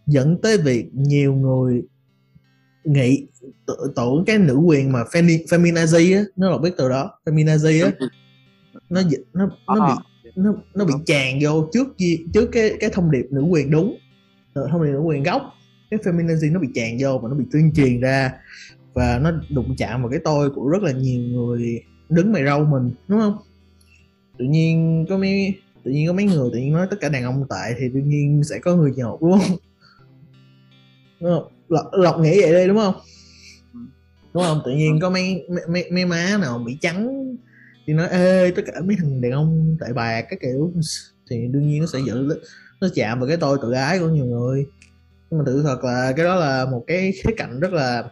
dẫn 0.07 0.41
tới 0.41 0.57
việc 0.57 0.89
nhiều 0.93 1.33
người 1.33 1.83
nghĩ 2.83 3.27
tưởng 3.95 4.23
cái 4.27 4.37
nữ 4.37 4.55
quyền 4.55 4.91
mà 4.91 5.03
feminazi 5.03 6.17
á 6.17 6.23
nó 6.35 6.49
là 6.49 6.57
biết 6.57 6.73
từ 6.77 6.89
đó 6.89 7.19
feminazi 7.25 7.85
á 7.85 7.91
nó 8.89 9.01
nó 9.33 9.49
nó 9.67 9.87
bị 9.87 9.93
à. 9.93 10.31
nó 10.35 10.53
nó 10.75 10.85
bị 10.85 10.93
tràn 11.05 11.39
vô 11.41 11.69
trước 11.73 11.87
trước 12.33 12.49
cái 12.51 12.77
cái 12.79 12.89
thông 12.93 13.11
điệp 13.11 13.25
nữ 13.31 13.41
quyền 13.41 13.71
đúng 13.71 13.97
thông 14.55 14.85
điệp 14.85 14.91
nữ 14.91 14.99
quyền 14.99 15.23
gốc. 15.23 15.41
Cái 15.89 15.99
feminism 15.99 16.53
nó 16.53 16.59
bị 16.59 16.67
tràn 16.75 16.97
vô 16.99 17.17
và 17.17 17.29
nó 17.29 17.35
bị 17.35 17.45
tuyên 17.51 17.71
truyền 17.75 17.99
ra 17.99 18.31
và 18.93 19.19
nó 19.19 19.31
đụng 19.49 19.75
chạm 19.77 20.01
vào 20.01 20.11
cái 20.11 20.19
tôi 20.23 20.49
của 20.49 20.69
rất 20.69 20.81
là 20.81 20.91
nhiều 20.91 21.21
người 21.21 21.83
đứng 22.09 22.31
mày 22.31 22.45
râu 22.45 22.65
mình 22.65 22.91
đúng 23.07 23.19
không? 23.19 23.37
Tự 24.37 24.45
nhiên 24.45 25.05
có 25.09 25.17
mấy 25.17 25.55
tự 25.83 25.91
nhiên 25.91 26.07
có 26.07 26.13
mấy 26.13 26.25
người 26.25 26.49
tự 26.53 26.59
nhiên 26.59 26.73
nói 26.73 26.87
tất 26.89 26.97
cả 27.01 27.09
đàn 27.09 27.23
ông 27.23 27.45
tại 27.49 27.75
thì 27.79 27.89
đương 27.89 28.09
nhiên 28.09 28.43
sẽ 28.43 28.59
có 28.59 28.75
người 28.75 28.93
nhột 28.95 29.21
đúng 29.21 29.31
không? 29.31 29.57
Đúng 31.19 31.31
không? 31.31 31.51
Lộc, 31.69 31.85
lộc 31.91 32.19
nghĩ 32.19 32.41
vậy 32.41 32.53
đây 32.53 32.67
đúng 32.67 32.77
không? 32.77 32.95
Đúng 34.33 34.43
không? 34.43 34.61
Tự 34.65 34.71
nhiên 34.71 34.99
có 35.01 35.09
mấy 35.09 35.47
mấy, 35.69 35.91
mấy 35.91 36.05
má 36.05 36.37
nào 36.41 36.59
bị 36.65 36.77
trắng 36.81 37.35
thì 37.87 37.93
nói 37.93 38.07
ê 38.07 38.51
tất 38.55 38.61
cả 38.65 38.73
mấy 38.85 38.95
thằng 38.99 39.21
đàn 39.21 39.31
ông 39.31 39.77
tại 39.79 39.93
bạc 39.93 40.21
cái 40.21 40.39
kiểu. 40.41 40.73
Thì 41.29 41.47
đương 41.51 41.67
nhiên 41.67 41.81
nó 41.81 41.87
sẽ 41.93 41.99
dẫn 42.07 42.29
nó 42.83 42.89
chạm 42.95 43.19
vào 43.19 43.27
cái 43.27 43.37
tôi 43.37 43.57
tự 43.61 43.71
ái 43.71 43.99
của 43.99 44.07
nhiều 44.07 44.25
người. 44.25 44.65
Nhưng 45.29 45.37
mà 45.37 45.43
tự 45.45 45.63
thật 45.63 45.83
là 45.83 46.13
cái 46.15 46.25
đó 46.25 46.35
là 46.35 46.65
một 46.65 46.83
cái 46.87 47.11
khía 47.11 47.33
cạnh 47.37 47.59
rất 47.59 47.73
là 47.73 48.03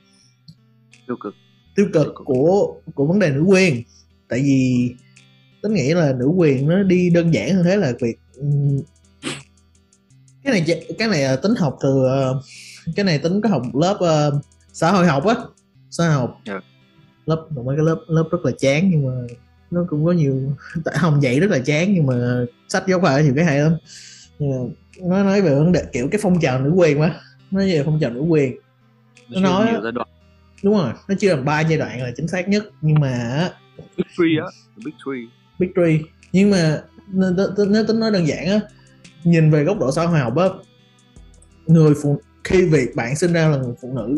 tiêu 1.07 1.17
cực. 1.23 1.33
tiêu 1.75 1.85
cực 1.93 2.07
của 2.15 2.75
của 2.95 3.05
vấn 3.05 3.19
đề 3.19 3.31
nữ 3.31 3.43
quyền. 3.47 3.83
Tại 4.29 4.39
vì 4.39 4.89
tính 5.63 5.73
nghĩ 5.73 5.93
là 5.93 6.13
nữ 6.19 6.25
quyền 6.25 6.67
nó 6.67 6.83
đi 6.83 7.09
đơn 7.09 7.33
giản 7.33 7.55
hơn 7.55 7.63
thế 7.63 7.77
là 7.77 7.93
việc 8.01 8.19
cái 10.43 10.53
này 10.53 10.85
cái 10.97 11.07
này 11.07 11.23
là 11.23 11.35
tính 11.35 11.55
học 11.55 11.77
từ 11.81 12.05
ờ, 12.05 12.41
cái 12.95 13.05
này 13.05 13.19
tính 13.19 13.41
có 13.41 13.49
học 13.49 13.61
lớp 13.73 13.93
uh, 13.93 14.43
xã 14.73 14.91
hội 14.91 15.07
học 15.07 15.25
á. 15.25 15.35
Xã 15.89 16.07
hội 16.07 16.13
học. 16.13 16.41
Yeah. 16.45 16.63
Dạ. 16.63 16.67
lớp 17.25 17.47
một 17.49 17.63
mấy 17.65 17.77
cái 17.77 17.85
lớp 17.85 17.99
lớp 18.07 18.23
rất 18.31 18.39
là 18.43 18.51
chán 18.59 18.89
nhưng 18.91 19.07
mà 19.07 19.35
nó 19.71 19.85
cũng 19.89 20.05
có 20.05 20.11
nhiều 20.11 20.35
tại 20.85 20.95
không 20.97 21.23
dạy 21.23 21.39
rất 21.39 21.51
là 21.51 21.59
chán 21.59 21.93
nhưng 21.93 22.05
mà 22.05 22.45
sách 22.69 22.83
giáo 22.87 22.99
khoa 22.99 23.21
nhiều 23.21 23.33
cái 23.35 23.45
hay 23.45 23.59
lắm 23.59 23.75
nhưng 24.41 24.74
nó 25.01 25.24
nói 25.24 25.41
về 25.41 25.55
vấn 25.55 25.71
đề 25.71 25.86
kiểu 25.93 26.07
cái 26.12 26.19
phong 26.24 26.39
trào 26.39 26.60
nữ 26.60 26.71
quyền 26.75 27.00
quá. 27.00 27.15
Nói 27.51 27.71
về 27.71 27.83
phong 27.86 28.00
trào 28.01 28.12
nữ 28.12 28.21
quyền. 28.21 28.55
Nó, 29.29 29.41
nó 29.41 29.50
nói 29.50 29.79
giai 29.83 29.91
đoạn. 29.91 30.07
đúng 30.63 30.74
rồi 30.74 30.93
nó 31.07 31.15
chia 31.15 31.29
làm 31.29 31.45
ba 31.45 31.62
giai 31.62 31.77
đoạn 31.77 32.01
là 32.01 32.12
chính 32.15 32.27
xác 32.27 32.50
nhất. 32.50 32.63
Nhưng 32.81 33.00
mà 33.00 33.50
big 33.98 34.03
three 34.17 34.29
á 34.41 34.48
big 34.86 34.93
three. 35.05 35.21
Big 35.60 35.69
three. 35.75 36.00
Nhưng 36.31 36.51
mà 36.51 36.81
nếu 37.69 37.86
tính 37.88 38.00
nói 38.00 38.12
đơn 38.12 38.27
giản 38.27 38.45
á. 38.45 38.60
Nhìn 39.24 39.51
về 39.51 39.63
góc 39.63 39.79
độ 39.79 39.91
xã 39.91 40.05
hội 40.05 40.19
học 40.19 40.38
á 40.38 40.45
người 41.67 41.93
phụ 42.03 42.21
khi 42.43 42.65
việc 42.65 42.95
bạn 42.95 43.15
sinh 43.15 43.33
ra 43.33 43.48
là 43.48 43.57
người 43.57 43.74
phụ 43.81 43.93
nữ 43.93 44.17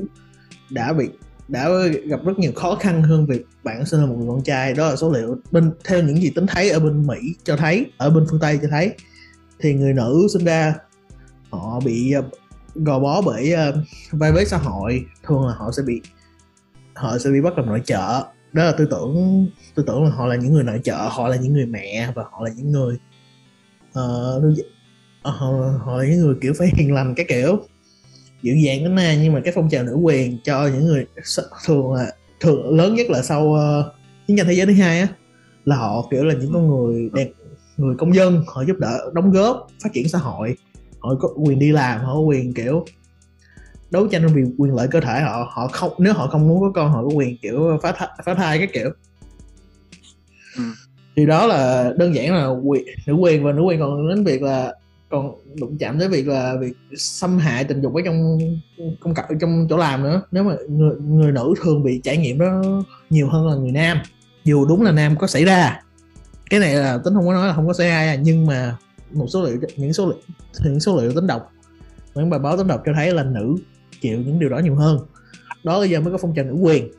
đã 0.70 0.94
bị 0.94 1.10
đã 1.48 1.70
gặp 2.06 2.20
rất 2.26 2.40
nhiều 2.40 2.52
khó 2.56 2.76
khăn 2.76 3.04
hơn 3.04 3.26
việc 3.26 3.46
bạn 3.64 3.86
sinh 3.86 4.00
là 4.00 4.06
một 4.06 4.16
người 4.18 4.28
con 4.28 4.44
trai. 4.44 4.74
Đó 4.74 4.90
là 4.90 4.96
số 4.96 5.12
liệu 5.12 5.38
bên 5.52 5.72
theo 5.84 6.04
những 6.04 6.22
gì 6.22 6.32
tính 6.36 6.46
thấy 6.48 6.70
ở 6.70 6.80
bên 6.80 7.08
mỹ 7.08 7.36
cho 7.44 7.58
thấy 7.58 7.86
ở 7.98 8.10
bên 8.10 8.26
phương 8.30 8.40
tây 8.40 8.60
cho 8.62 8.68
thấy 8.72 8.96
thì 9.64 9.74
người 9.74 9.94
nữ 9.94 10.28
sinh 10.34 10.46
ra 10.46 10.76
họ 11.50 11.80
bị 11.86 12.12
ờ, 12.12 12.24
gò 12.76 13.00
bó 13.00 13.22
bởi 13.22 13.52
ờ, 13.52 13.78
vai 14.12 14.32
vế 14.32 14.46
xã 14.46 14.58
hội. 14.58 15.06
Thường 15.24 15.48
là 15.48 15.54
họ 15.54 15.72
sẽ 15.72 15.84
bị 15.84 16.02
họ 16.96 17.18
sẽ 17.18 17.30
bị 17.30 17.42
bắt 17.42 17.58
làm 17.58 17.66
nội 17.66 17.82
trợ. 17.86 18.24
Đó 18.54 18.64
là 18.64 18.72
tư 18.72 18.88
tưởng 18.92 19.48
tư 19.76 19.84
tưởng 19.88 20.04
là 20.04 20.10
họ 20.10 20.26
là 20.26 20.36
những 20.36 20.54
người 20.54 20.64
nội 20.64 20.80
trợ 20.84 20.96
họ 20.96 21.28
là 21.28 21.36
những 21.36 21.54
người 21.54 21.66
mẹ 21.66 22.12
và 22.16 22.24
họ 22.32 22.44
là 22.44 22.50
những 22.58 22.72
người 22.72 22.98
uh, 23.90 24.58
họ, 25.24 25.48
họ 25.80 25.98
là 25.98 26.06
những 26.06 26.20
người 26.20 26.36
kiểu 26.42 26.54
phải 26.58 26.72
hiền 26.76 26.94
lành 26.94 27.16
cái 27.16 27.26
kiểu 27.30 27.60
dịu 28.42 28.56
dàng 28.56 28.84
đến 28.84 28.96
nay 28.96 29.20
nhưng 29.24 29.34
mà 29.34 29.42
cái 29.44 29.54
phong 29.56 29.70
trào 29.70 29.84
nữ 29.84 29.96
quyền 29.96 30.38
cho 30.44 30.68
những 30.68 30.86
người 30.86 31.06
thường 31.66 31.94
là 31.94 32.12
thường 32.40 32.78
lớn 32.78 32.96
nhất 32.96 33.10
là 33.10 33.22
sau 33.22 33.44
uh, 33.46 33.86
chiến 34.28 34.38
tranh 34.38 34.48
thế 34.48 34.54
giới 34.54 34.66
thứ 34.66 34.74
hai 34.74 35.00
á 35.00 35.08
là 35.66 35.76
họ 35.76 36.08
kiểu 36.12 36.24
là 36.24 36.34
những 36.34 36.54
con 36.54 36.68
người 36.68 37.10
đẹp 37.14 37.30
người 37.78 37.96
công 37.96 38.16
dân 38.16 38.44
họ 38.48 38.62
giúp 38.62 38.78
đỡ 38.80 39.12
đóng 39.14 39.32
góp 39.32 39.68
phát 39.84 39.94
triển 39.94 40.10
xã 40.10 40.18
hội. 40.18 40.58
Họ 41.00 41.16
có 41.20 41.30
quyền 41.36 41.60
đi 41.60 41.72
làm 41.72 42.00
họ 42.00 42.14
có 42.14 42.20
quyền 42.20 42.54
kiểu 42.54 42.86
đấu 43.92 44.08
tranh 44.08 44.28
vì 44.34 44.44
quyền 44.58 44.76
lợi 44.76 44.88
cơ 44.92 45.00
thể 45.00 45.22
họ. 45.22 45.52
Họ 45.52 45.68
không 45.68 45.92
nếu 45.98 46.14
họ 46.14 46.28
không 46.28 46.48
muốn 46.48 46.62
có 46.62 46.72
con 46.76 46.92
họ 46.92 47.04
có 47.04 47.10
quyền 47.16 47.38
kiểu 47.38 47.80
phá 47.82 47.92
thai, 47.92 48.10
phá 48.26 48.34
thai 48.34 48.58
cái 48.58 48.68
kiểu. 48.74 48.90
Ừ. 50.58 50.64
thì 51.16 51.26
đó 51.26 51.48
là 51.48 51.94
đơn 51.98 52.16
giản 52.16 52.34
là 52.36 52.48
quyền 52.48 52.84
nữ 53.08 53.14
quyền 53.14 53.44
và 53.44 53.52
nữ 53.52 53.62
quyền. 53.62 53.80
Còn 53.80 54.10
đến 54.10 54.24
việc 54.24 54.42
là 54.42 54.74
còn 55.10 55.36
đụng 55.56 55.78
chạm 55.78 56.00
tới 56.00 56.08
việc 56.08 56.28
là 56.28 56.56
việc 56.60 56.74
xâm 56.98 57.38
hại 57.38 57.64
tình 57.64 57.82
dục 57.82 57.96
ở 57.96 58.02
trong 58.06 58.38
công 59.00 59.14
cộng 59.14 59.40
trong 59.40 59.68
chỗ 59.70 59.78
làm 59.78 60.04
nữa. 60.04 60.22
Nếu 60.32 60.44
mà 60.44 60.56
người, 60.70 60.96
người 60.96 61.32
nữ 61.32 61.54
thường 61.62 61.84
bị 61.84 62.02
trải 62.04 62.18
nghiệm 62.18 62.40
đó 62.40 62.62
nhiều 63.10 63.30
hơn 63.30 63.48
là 63.48 63.56
người 63.56 63.72
nam 63.72 63.98
dù 64.44 64.66
đúng 64.66 64.82
là 64.82 64.92
nam 64.92 65.16
có 65.20 65.28
xảy 65.28 65.46
ra 65.46 65.82
cái 66.54 66.60
này 66.60 66.76
là 66.76 66.98
tính 66.98 67.14
không 67.14 67.28
có 67.28 67.34
nói 67.34 67.48
là 67.48 67.54
không 67.54 67.68
có 67.68 67.74
xảy 67.74 67.88
ra 67.88 68.16
nhưng 68.16 68.46
mà 68.46 68.78
một 69.12 69.28
số 69.30 69.44
liệu 69.44 69.58
những 69.78 69.94
số 69.94 70.06
liệu 70.06 70.18
những 70.64 70.80
số 70.80 71.02
liệu 71.02 71.12
tính 71.12 71.28
độc 71.28 71.52
những 72.16 72.30
bài 72.30 72.40
báo 72.40 72.58
tính 72.58 72.68
độc 72.68 72.82
cho 72.86 72.94
thấy 72.96 73.14
là 73.14 73.24
nữ 73.24 73.56
chịu 74.02 74.18
những 74.18 74.40
điều 74.40 74.50
đó 74.50 74.58
nhiều 74.58 74.76
hơn. 74.76 75.00
Đó 75.64 75.80
là 75.80 75.86
giờ 75.86 76.00
mới 76.00 76.12
có 76.12 76.18
phong 76.22 76.36
trào 76.36 76.46
nữ 76.46 76.54
quyền 76.54 76.92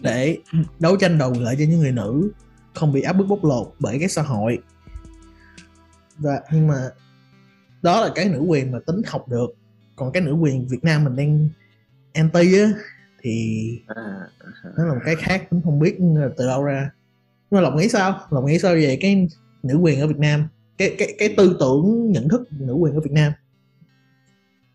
để 0.00 0.38
đấu 0.78 0.96
tranh 0.96 1.18
đầu 1.18 1.34
lợi 1.40 1.56
cho 1.58 1.64
những 1.64 1.80
người 1.80 1.92
nữ 1.92 2.30
không 2.74 2.92
bị 2.92 3.02
áp 3.02 3.12
bức 3.12 3.26
bóc 3.26 3.44
lột 3.44 3.72
bởi 3.78 3.98
cái 3.98 4.08
xã 4.08 4.22
hội. 4.22 4.58
Và 6.18 6.40
nhưng 6.52 6.66
mà 6.66 6.88
đó 7.82 8.00
là 8.00 8.12
cái 8.14 8.28
nữ 8.28 8.38
quyền 8.38 8.72
mà 8.72 8.78
tính 8.86 9.02
học 9.06 9.28
được. 9.28 9.50
Còn 9.96 10.12
cái 10.12 10.22
nữ 10.22 10.32
quyền 10.32 10.68
Việt 10.68 10.84
Nam 10.84 11.04
mình 11.04 11.16
đang 11.16 11.48
anti 12.12 12.58
á 12.58 12.72
thì 13.22 13.60
à, 13.86 13.94
à. 14.62 14.70
nó 14.76 14.84
là 14.84 14.94
một 14.94 15.00
cái 15.04 15.14
khác 15.16 15.46
cũng 15.50 15.62
không 15.64 15.78
biết 15.78 15.98
từ 16.36 16.46
đâu 16.46 16.64
ra 16.64 16.90
nhưng 17.50 17.58
mà 17.58 17.60
lộc 17.60 17.74
nghĩ 17.76 17.88
sao? 17.88 18.20
Lộc 18.30 18.44
nghĩ 18.44 18.58
sao 18.58 18.74
về 18.74 18.98
cái 19.00 19.28
nữ 19.62 19.78
quyền 19.82 20.00
ở 20.00 20.06
Việt 20.06 20.18
Nam? 20.18 20.44
Cái 20.78 20.94
cái 20.98 21.14
cái 21.18 21.34
tư 21.36 21.56
tưởng 21.60 22.12
nhận 22.12 22.28
thức 22.28 22.48
nữ 22.60 22.72
quyền 22.72 22.94
ở 22.94 23.00
Việt 23.00 23.12
Nam? 23.12 23.32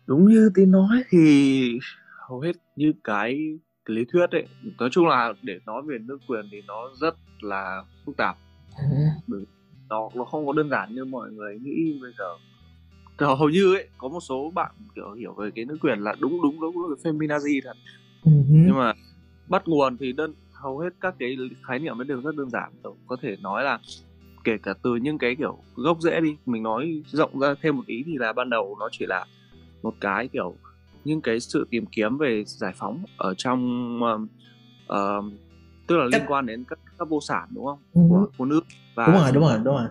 Đúng 0.06 0.28
như 0.28 0.50
tin 0.54 0.70
nói 0.70 1.02
thì 1.10 1.78
hầu 2.28 2.40
hết 2.40 2.52
như 2.76 2.92
cái, 3.04 3.58
cái 3.84 3.96
lý 3.96 4.04
thuyết 4.12 4.30
ấy 4.30 4.46
nói 4.78 4.88
chung 4.92 5.06
là 5.06 5.32
để 5.42 5.58
nói 5.66 5.82
về 5.86 5.98
nữ 5.98 6.18
quyền 6.28 6.48
thì 6.52 6.62
nó 6.66 6.90
rất 7.00 7.14
là 7.40 7.82
phức 8.06 8.16
tạp. 8.16 8.36
Ừ 9.30 9.44
nó 9.88 10.10
nó 10.14 10.24
không 10.24 10.46
có 10.46 10.52
đơn 10.52 10.70
giản 10.70 10.94
như 10.94 11.04
mọi 11.04 11.30
người 11.30 11.58
nghĩ 11.62 11.98
bây 12.00 12.12
giờ. 12.18 12.24
Thì 13.18 13.26
hầu 13.38 13.48
như 13.48 13.74
ấy 13.74 13.88
có 13.98 14.08
một 14.08 14.20
số 14.20 14.50
bạn 14.54 14.70
kiểu 14.94 15.12
hiểu 15.12 15.34
về 15.34 15.50
cái 15.54 15.64
nữ 15.64 15.78
quyền 15.80 15.98
là 15.98 16.14
đúng 16.20 16.42
đúng 16.42 16.60
đúng 16.60 16.76
là 16.76 17.10
feminazi 17.10 17.60
thật. 17.64 17.76
Uh-huh. 18.22 18.64
nhưng 18.66 18.76
mà 18.76 18.92
bắt 19.48 19.62
nguồn 19.68 19.96
thì 19.96 20.12
đơn 20.12 20.34
hầu 20.66 20.78
hết 20.78 20.90
các 21.00 21.14
cái 21.18 21.36
khái 21.66 21.78
niệm 21.78 22.00
ấy 22.00 22.04
đều 22.04 22.20
rất 22.20 22.36
đơn 22.36 22.50
giản 22.50 22.72
kiểu 22.82 22.96
có 23.06 23.16
thể 23.22 23.36
nói 23.40 23.64
là 23.64 23.78
kể 24.44 24.56
cả 24.62 24.74
từ 24.82 24.96
những 24.96 25.18
cái 25.18 25.36
kiểu 25.36 25.58
gốc 25.76 26.00
rễ 26.00 26.20
đi 26.20 26.36
mình 26.46 26.62
nói 26.62 27.02
rộng 27.06 27.40
ra 27.40 27.54
thêm 27.62 27.76
một 27.76 27.82
ý 27.86 28.02
thì 28.06 28.18
là 28.18 28.32
ban 28.32 28.50
đầu 28.50 28.76
nó 28.80 28.88
chỉ 28.92 29.06
là 29.06 29.24
một 29.82 29.94
cái 30.00 30.28
kiểu 30.28 30.56
những 31.04 31.20
cái 31.20 31.40
sự 31.40 31.66
tìm 31.70 31.86
kiếm 31.86 32.18
về 32.18 32.44
giải 32.46 32.72
phóng 32.76 33.04
ở 33.16 33.34
trong 33.34 34.00
uh, 34.02 34.20
uh, 34.92 35.32
tức 35.86 35.96
là 35.96 36.04
liên 36.04 36.22
quan 36.28 36.46
đến 36.46 36.64
các 36.68 36.78
các 36.98 37.08
vô 37.08 37.20
sản 37.20 37.48
đúng 37.54 37.66
không? 37.66 37.78
Uh-huh. 37.94 38.08
của 38.08 38.30
phụ 38.36 38.44
nữ 38.44 38.60
và 38.94 39.06
đúng 39.06 39.16
rồi 39.16 39.32
đúng 39.32 39.42
rồi 39.42 39.58
đúng 39.64 39.74
rồi. 39.74 39.88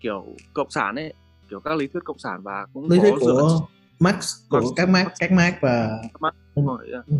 kiểu 0.00 0.26
cộng 0.54 0.70
sản 0.70 0.94
ấy 0.94 1.14
kiểu 1.50 1.60
các 1.60 1.76
lý 1.76 1.86
thuyết 1.86 2.04
cộng 2.04 2.18
sản 2.18 2.42
và 2.42 2.66
cũng 2.74 2.90
lý 2.90 2.98
thuyết 2.98 3.14
của 3.20 3.26
dựa... 3.26 3.66
Marx 3.98 4.36
của 4.48 4.60
Marx, 4.60 4.70
các 4.76 4.88
Marx 4.88 5.08
các 5.18 5.32
Marx 5.32 5.54
và 5.60 5.98
Marx, 6.20 6.34
đúng 6.56 6.66
rồi 6.66 6.88
ừ. 7.06 7.16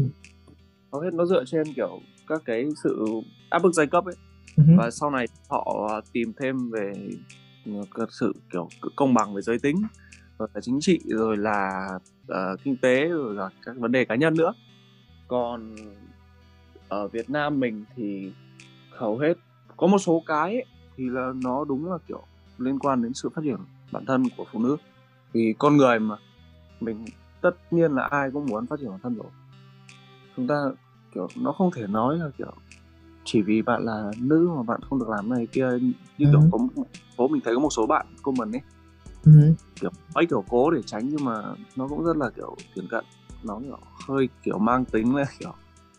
hầu 0.93 1.01
hết 1.01 1.15
nó 1.15 1.25
dựa 1.25 1.45
trên 1.45 1.73
kiểu 1.75 2.01
các 2.27 2.43
cái 2.45 2.69
sự 2.83 3.07
áp 3.51 3.63
bức 3.63 3.73
giai 3.73 3.87
cấp 3.87 4.05
ấy. 4.05 4.15
Uh-huh. 4.57 4.77
và 4.79 4.91
sau 4.91 5.11
này 5.11 5.27
họ 5.49 6.01
tìm 6.13 6.33
thêm 6.41 6.71
về 6.71 6.93
sự 8.11 8.33
kiểu 8.53 8.69
công 8.97 9.15
bằng 9.15 9.35
về 9.35 9.43
giới 9.43 9.59
tính 9.59 9.83
rồi 10.39 10.49
là 10.55 10.61
chính 10.61 10.81
trị 10.81 11.01
rồi 11.05 11.37
là 11.37 11.89
uh, 12.33 12.61
kinh 12.65 12.77
tế 12.77 13.09
rồi 13.09 13.35
là 13.35 13.51
các 13.63 13.77
vấn 13.77 13.93
đề 13.93 14.05
cá 14.05 14.15
nhân 14.15 14.35
nữa. 14.35 14.53
Còn 15.29 15.77
ở 16.89 17.09
Việt 17.09 17.31
Nam 17.31 17.61
mình 17.61 17.85
thì 17.97 18.33
hầu 18.91 19.19
hết 19.19 19.35
có 19.77 19.87
một 19.87 19.99
số 19.99 20.23
cái 20.27 20.55
ấy, 20.55 20.65
thì 20.97 21.05
là 21.09 21.33
nó 21.45 21.65
đúng 21.65 21.93
là 21.93 21.99
kiểu 22.09 22.23
liên 22.59 22.79
quan 22.79 23.03
đến 23.03 23.15
sự 23.15 23.29
phát 23.35 23.43
triển 23.45 23.57
bản 23.93 24.07
thân 24.07 24.25
của 24.37 24.45
phụ 24.53 24.59
nữ. 24.59 24.77
Vì 25.33 25.55
con 25.59 25.77
người 25.77 25.99
mà 25.99 26.17
mình 26.81 27.05
tất 27.41 27.57
nhiên 27.71 27.93
là 27.93 28.03
ai 28.03 28.31
cũng 28.31 28.47
muốn 28.47 28.67
phát 28.67 28.81
triển 28.81 28.91
bản 28.91 29.01
thân 29.03 29.15
rồi. 29.15 29.31
Chúng 30.37 30.47
ta 30.47 30.55
kiểu 31.15 31.29
nó 31.37 31.53
không 31.53 31.71
thể 31.71 31.87
nói 31.87 32.19
là 32.19 32.31
kiểu 32.39 32.53
chỉ 33.25 33.43
vì 33.43 33.63
bạn 33.63 33.85
là 33.85 34.11
nữ 34.19 34.51
mà 34.57 34.63
bạn 34.63 34.81
không 34.91 34.99
được 34.99 35.09
làm 35.09 35.31
này 35.31 35.47
kia 35.53 35.69
như 36.19 36.27
kiểu 36.31 36.41
ừ. 36.41 36.49
có 36.53 36.59
phố 37.17 37.29
mình 37.29 37.41
thấy 37.45 37.55
có 37.55 37.61
một 37.61 37.71
số 37.71 37.87
bạn 37.87 38.07
mình 38.39 38.53
ấy 38.53 38.63
ừ. 39.25 39.55
kiểu 39.81 39.91
ấy 40.15 40.27
kiểu 40.27 40.45
cố 40.49 40.71
để 40.71 40.81
tránh 40.87 41.09
nhưng 41.09 41.25
mà 41.25 41.43
nó 41.77 41.89
cũng 41.89 42.05
rất 42.05 42.17
là 42.17 42.31
kiểu 42.37 42.57
thiển 42.75 42.89
cận 42.89 43.05
nó 43.45 43.61
kiểu 43.61 43.79
hơi 44.09 44.29
kiểu 44.43 44.59
mang 44.59 44.85
tính 44.85 45.17
là 45.17 45.27
kiểu 45.39 45.53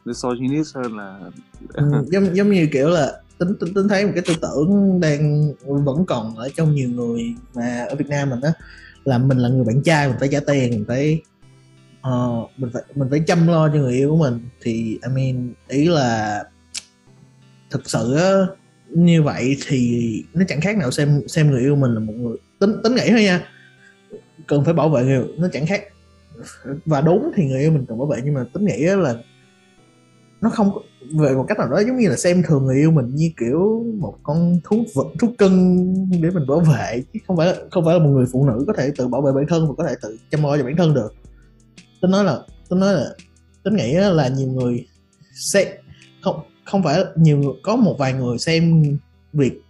misogynist 0.06 0.76
hơn 0.76 0.98
là 0.98 1.20
ừ, 1.74 1.84
giống 2.12 2.36
giống 2.36 2.50
như 2.52 2.68
kiểu 2.72 2.90
là 2.90 3.22
tính 3.40 3.56
tính 3.60 3.74
tính 3.74 3.88
thấy 3.88 4.06
một 4.06 4.12
cái 4.16 4.24
tư 4.28 4.34
tưởng 4.42 5.00
đang 5.00 5.54
vẫn 5.64 6.06
còn 6.06 6.36
ở 6.36 6.50
trong 6.56 6.76
nhiều 6.76 6.90
người 6.90 7.36
mà 7.54 7.86
ở 7.90 7.96
Việt 7.96 8.10
Nam 8.10 8.30
mình 8.30 8.40
đó 8.42 8.50
là 9.06 9.18
mình 9.18 9.38
là 9.38 9.50
người 9.50 9.66
bạn 9.66 9.84
trai 9.84 10.08
mình 10.08 10.18
phải 10.20 10.30
trả 10.32 10.40
tiền 10.40 10.72
mình 10.72 10.86
phải 10.88 11.22
uh, 12.08 12.50
mình 12.58 12.70
phải 12.74 12.84
mình 12.96 13.10
phải 13.10 13.20
chăm 13.28 13.48
lo 13.48 13.70
cho 13.70 13.76
người 13.76 13.94
yêu 13.94 14.10
của 14.10 14.18
mình. 14.18 14.40
Thì 14.62 15.00
I 15.08 15.14
mean 15.16 15.54
ý 15.68 15.86
là 15.86 16.44
thực 17.70 17.90
sự 17.90 18.16
á, 18.16 18.32
như 18.90 19.24
vậy 19.24 19.58
thì 19.68 20.24
nó 20.34 20.46
chẳng 20.48 20.62
khác 20.62 20.78
nào 20.78 20.92
xem 20.92 21.22
xem 21.28 21.52
người 21.52 21.62
yêu 21.62 21.76
mình 21.76 21.94
là 21.94 22.00
một 22.00 22.14
người 22.14 22.38
tính 22.60 22.74
tính 22.84 22.96
nghĩ 22.96 23.10
thôi 23.10 23.24
nha. 23.24 23.48
Cần 24.48 24.66
phải 24.66 24.74
bảo 24.74 24.90
vệ 24.90 25.04
người 25.04 25.26
nó 25.38 25.48
chẳng 25.54 25.66
khác. 25.66 25.84
Và 26.86 27.02
đúng 27.02 27.32
thì 27.36 27.46
người 27.46 27.60
yêu 27.60 27.72
mình 27.72 27.86
cần 27.86 27.98
bảo 27.98 28.08
vệ 28.08 28.18
nhưng 28.24 28.34
mà 28.34 28.46
tính 28.54 28.66
nghĩ 28.66 28.84
là 28.84 29.16
nó 30.42 30.50
không 30.50 30.72
về 31.20 31.34
một 31.36 31.46
cách 31.48 31.58
nào 31.58 31.70
đó 31.70 31.80
giống 31.80 31.98
như 31.98 32.10
là 32.10 32.16
xem 32.16 32.44
thường 32.48 32.66
người 32.66 32.76
yêu 32.76 32.92
mình 32.92 33.16
như 33.16 33.32
kiểu 33.38 33.86
một 34.00 34.18
con 34.24 34.60
thú 34.64 34.84
vật 34.96 35.08
thú 35.20 35.28
cưng 35.38 35.94
để 36.22 36.30
mình 36.30 36.48
bảo 36.48 36.60
vệ 36.60 37.04
chứ 37.14 37.20
không 37.28 37.38
phải 37.38 37.56
không 37.72 37.86
phải 37.86 37.94
là 37.94 38.04
một 38.04 38.10
người 38.10 38.26
phụ 38.32 38.46
nữ 38.46 38.64
có 38.68 38.74
thể 38.78 38.92
tự 38.98 39.08
bảo 39.08 39.22
vệ 39.22 39.32
bản 39.32 39.46
thân 39.48 39.68
và 39.68 39.74
có 39.78 39.84
thể 39.90 39.96
tự 40.02 40.18
chăm 40.32 40.44
lo 40.44 40.58
cho 40.58 40.64
bản 40.64 40.76
thân 40.76 40.94
được 40.94 41.14
tôi 42.04 42.12
nói 42.12 42.24
là 42.24 42.40
tôi 42.70 42.80
nói 42.80 42.94
là 42.94 43.16
tính 43.64 43.76
nghĩ 43.76 43.94
là 43.94 44.28
nhiều 44.28 44.48
người 44.48 44.88
sẽ 45.34 45.78
không 46.22 46.40
không 46.66 46.84
phải 46.84 47.04
nhiều 47.16 47.38
người 47.38 47.54
có 47.64 47.76
một 47.76 47.96
vài 48.00 48.14
người 48.14 48.38
xem 48.38 48.84
việc 49.34 49.62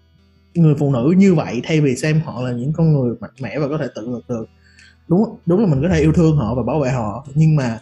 người 0.54 0.76
phụ 0.80 0.92
nữ 0.92 1.14
như 1.18 1.34
vậy 1.34 1.62
thay 1.64 1.82
vì 1.82 1.96
xem 1.96 2.22
họ 2.26 2.42
là 2.42 2.52
những 2.52 2.74
con 2.74 2.94
người 2.94 3.16
mạnh 3.20 3.32
mẽ 3.40 3.60
và 3.60 3.68
có 3.68 3.78
thể 3.78 3.88
tự 3.96 4.10
lực 4.10 4.24
được. 4.28 4.46
Đúng 5.08 5.38
đúng 5.46 5.60
là 5.60 5.68
mình 5.68 5.82
có 5.82 5.90
thể 5.90 6.00
yêu 6.00 6.14
thương 6.14 6.38
họ 6.38 6.56
và 6.56 6.64
bảo 6.64 6.80
vệ 6.80 6.92
họ 6.92 7.28
nhưng 7.36 7.56
mà 7.56 7.80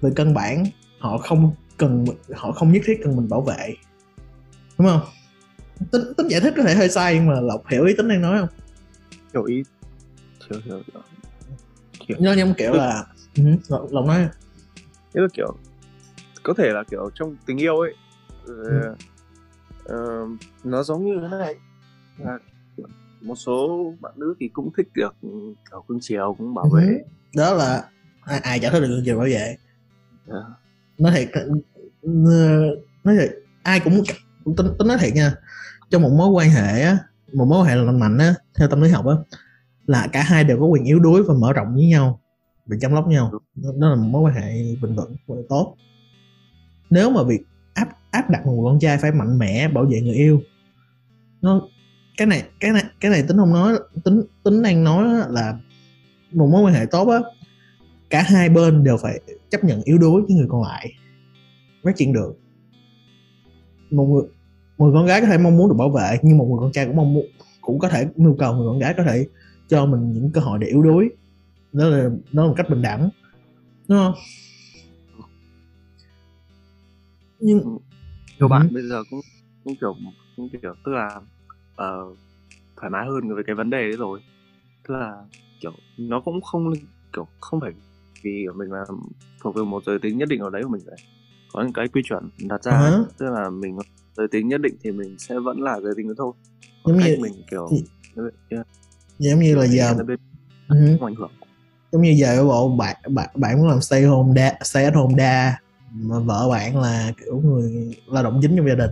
về 0.00 0.10
căn 0.16 0.34
bản 0.34 0.64
họ 0.98 1.18
không 1.18 1.54
cần 1.76 2.04
họ 2.34 2.52
không 2.52 2.72
nhất 2.72 2.82
thiết 2.86 3.00
cần 3.04 3.16
mình 3.16 3.28
bảo 3.28 3.40
vệ. 3.40 3.74
Đúng 4.78 4.86
không? 4.88 5.00
Tính 5.90 6.02
tính 6.16 6.28
giải 6.28 6.40
thích 6.40 6.54
có 6.56 6.62
thể 6.62 6.74
hơi 6.74 6.88
sai 6.88 7.14
nhưng 7.14 7.26
mà 7.26 7.40
lộc 7.40 7.68
hiểu 7.68 7.84
ý 7.84 7.94
tính 7.96 8.08
đang 8.08 8.22
nói 8.22 8.38
không? 8.40 8.48
Hiểu 9.34 9.44
ý. 9.44 9.62
Hiểu 10.50 10.60
hiểu, 10.64 10.82
hiểu. 10.92 11.02
kiểu 12.06 12.16
nó 12.20 12.32
giống 12.32 12.54
kiểu 12.54 12.72
là 12.72 13.04
uh, 13.42 13.92
lộc 13.92 14.06
nói 14.06 14.28
Thế 15.14 15.20
là 15.20 15.28
kiểu 15.34 15.56
có 16.42 16.54
thể 16.54 16.70
là 16.70 16.84
kiểu 16.90 17.10
trong 17.14 17.36
tình 17.46 17.60
yêu 17.60 17.78
ấy 17.78 17.94
ừ. 18.44 18.80
uh, 19.84 20.28
nó 20.64 20.82
giống 20.82 21.06
như 21.06 21.18
thế 21.22 21.36
này 21.38 21.54
là 22.18 22.38
một 23.20 23.34
số 23.34 23.92
bạn 24.00 24.12
nữ 24.16 24.34
thì 24.40 24.48
cũng 24.48 24.70
thích 24.76 24.88
được 24.94 25.14
kiểu 25.70 25.84
cưng 25.88 25.98
chiều 26.00 26.34
cũng 26.38 26.54
bảo 26.54 26.68
vệ 26.68 26.86
ừ. 26.86 26.98
đó 27.36 27.54
là 27.54 27.84
ai, 28.22 28.38
ai 28.38 28.60
chả 28.60 28.70
thích 28.70 28.80
được 28.80 28.86
cưng 28.88 29.02
chiều 29.04 29.16
bảo 29.16 29.26
vệ 29.26 29.32
yeah. 29.32 29.58
Dạ. 30.26 30.40
nói 30.98 31.12
thiệt 31.12 31.28
nói 33.04 33.16
thiệt 33.18 33.30
ai 33.62 33.80
cũng 33.80 34.02
tính 34.44 34.66
tính 34.78 34.88
nói 34.88 34.98
thiệt 35.00 35.14
nha 35.14 35.34
trong 35.90 36.02
một 36.02 36.10
mối 36.12 36.28
quan 36.28 36.50
hệ 36.50 36.82
á 36.82 36.98
một 37.32 37.44
mối 37.44 37.60
quan 37.60 37.68
hệ 37.68 37.74
lành 37.74 38.00
mạnh 38.00 38.18
á 38.18 38.34
theo 38.54 38.68
tâm 38.68 38.80
lý 38.80 38.90
học 38.90 39.06
á 39.06 39.14
là 39.86 40.08
cả 40.12 40.22
hai 40.22 40.44
đều 40.44 40.60
có 40.60 40.66
quyền 40.66 40.84
yếu 40.84 40.98
đuối 40.98 41.22
và 41.22 41.34
mở 41.34 41.52
rộng 41.52 41.74
với 41.74 41.86
nhau 41.86 42.20
để 42.66 42.76
chăm 42.80 42.90
sóc 42.90 43.08
nhau. 43.08 43.32
Đó 43.54 43.88
là 43.88 43.94
một 43.94 44.08
mối 44.10 44.22
quan 44.22 44.34
hệ 44.34 44.74
bình 44.82 44.94
vững 44.94 45.16
và 45.26 45.36
tốt. 45.48 45.76
Nếu 46.90 47.10
mà 47.10 47.22
việc 47.22 47.40
áp 47.74 47.88
áp 48.10 48.30
đặt 48.30 48.46
một 48.46 48.62
con 48.64 48.78
trai 48.78 48.98
phải 48.98 49.12
mạnh 49.12 49.38
mẽ 49.38 49.68
bảo 49.68 49.84
vệ 49.84 50.00
người 50.00 50.14
yêu 50.14 50.42
nó 51.42 51.68
cái 52.16 52.26
này 52.26 52.42
cái 52.60 52.72
này 52.72 52.82
cái 53.00 53.10
này 53.10 53.22
tính 53.28 53.36
không 53.36 53.52
nói 53.52 53.78
tính 54.04 54.22
tính 54.44 54.62
đang 54.62 54.84
nói 54.84 55.08
là 55.28 55.58
một 56.32 56.46
mối 56.46 56.62
quan 56.62 56.74
hệ 56.74 56.86
tốt 56.90 57.08
á 57.08 57.18
cả 58.10 58.22
hai 58.22 58.48
bên 58.48 58.84
đều 58.84 58.96
phải 58.96 59.20
chấp 59.50 59.64
nhận 59.64 59.82
yếu 59.82 59.98
đuối 59.98 60.22
với 60.22 60.36
người 60.36 60.46
còn 60.48 60.62
lại. 60.62 60.92
Phát 61.84 61.96
triển 61.96 62.12
được. 62.12 62.32
Một 63.90 64.04
người 64.04 64.22
một 64.78 64.86
người 64.86 64.94
con 64.94 65.06
gái 65.06 65.20
có 65.20 65.26
thể 65.26 65.38
mong 65.38 65.56
muốn 65.56 65.68
được 65.68 65.74
bảo 65.78 65.90
vệ 65.90 66.18
nhưng 66.22 66.38
một 66.38 66.46
người 66.50 66.58
con 66.60 66.72
trai 66.72 66.86
cũng 66.86 66.96
mong 66.96 67.14
muốn 67.14 67.26
cũng 67.60 67.78
có 67.78 67.88
thể 67.88 68.06
nhu 68.16 68.34
cầu 68.34 68.54
người 68.54 68.66
con 68.68 68.78
gái 68.78 68.94
có 68.96 69.02
thể 69.02 69.26
cho 69.68 69.86
mình 69.86 70.12
những 70.12 70.30
cơ 70.30 70.40
hội 70.40 70.58
để 70.58 70.66
yếu 70.66 70.82
đuối 70.82 71.08
đó 71.76 71.88
là 71.88 72.08
nó 72.32 72.42
là 72.42 72.48
một 72.48 72.54
cách 72.56 72.70
bình 72.70 72.82
đẳng 72.82 73.08
đúng 73.88 73.98
không 73.98 74.14
nhưng 77.40 77.78
nhiều 78.38 78.48
bạn 78.48 78.68
ừ. 78.68 78.74
bây 78.74 78.82
giờ 78.82 79.02
cũng 79.10 79.20
cũng 79.64 79.74
kiểu 79.80 79.94
cũng 80.36 80.48
kiểu 80.62 80.74
tức 80.84 80.92
là 80.92 81.20
uh, 81.70 82.18
thoải 82.76 82.90
mái 82.90 83.06
hơn 83.06 83.34
về 83.34 83.42
cái 83.46 83.56
vấn 83.56 83.70
đề 83.70 83.82
đấy 83.82 83.96
rồi 83.96 84.20
tức 84.88 84.94
là 84.94 85.12
kiểu 85.60 85.72
nó 85.98 86.20
cũng 86.20 86.40
không 86.40 86.72
kiểu 87.12 87.26
không 87.40 87.60
phải 87.60 87.72
vì 88.22 88.46
mình 88.56 88.72
là 88.72 88.84
thuộc 89.40 89.54
về 89.56 89.62
một 89.62 89.82
giới 89.86 89.98
tính 89.98 90.18
nhất 90.18 90.28
định 90.28 90.40
ở 90.40 90.50
đấy 90.50 90.62
của 90.62 90.68
mình 90.68 90.82
phải 90.86 90.96
có 91.52 91.62
những 91.62 91.72
cái 91.72 91.88
quy 91.88 92.02
chuẩn 92.04 92.30
đặt 92.48 92.62
ra 92.64 92.72
uh-huh. 92.72 93.04
tức 93.18 93.26
là 93.30 93.50
mình 93.50 93.78
giới 94.16 94.28
tính 94.28 94.48
nhất 94.48 94.60
định 94.60 94.76
thì 94.82 94.92
mình 94.92 95.18
sẽ 95.18 95.38
vẫn 95.38 95.62
là 95.62 95.80
giới 95.80 95.94
tính 95.96 96.08
đó 96.08 96.14
thôi 96.18 96.32
giống 96.84 96.98
như 96.98 97.16
mình 97.20 97.32
kiểu 97.50 97.68
yeah. 98.50 98.66
giống 99.18 99.40
như 99.40 99.54
là 99.54 99.66
giờ 99.66 99.94
uh-huh. 100.68 101.06
ảnh 101.06 101.14
hưởng 101.14 101.30
giống 101.92 102.02
như 102.02 102.10
giờ 102.10 102.44
bộ 102.44 102.68
bạn 102.76 102.96
bạn 103.08 103.28
bạn 103.34 103.58
muốn 103.58 103.68
làm 103.68 103.80
stay 103.80 104.04
home 104.04 104.32
da 104.36 104.52
stay 104.62 104.84
at 104.84 104.94
home 104.94 105.14
da 105.18 105.58
mà 105.92 106.18
vợ 106.18 106.48
bạn 106.50 106.80
là 106.80 107.12
kiểu 107.24 107.40
người 107.44 107.96
lao 108.06 108.22
động 108.22 108.38
chính 108.42 108.56
trong 108.56 108.68
gia 108.68 108.74
đình. 108.74 108.90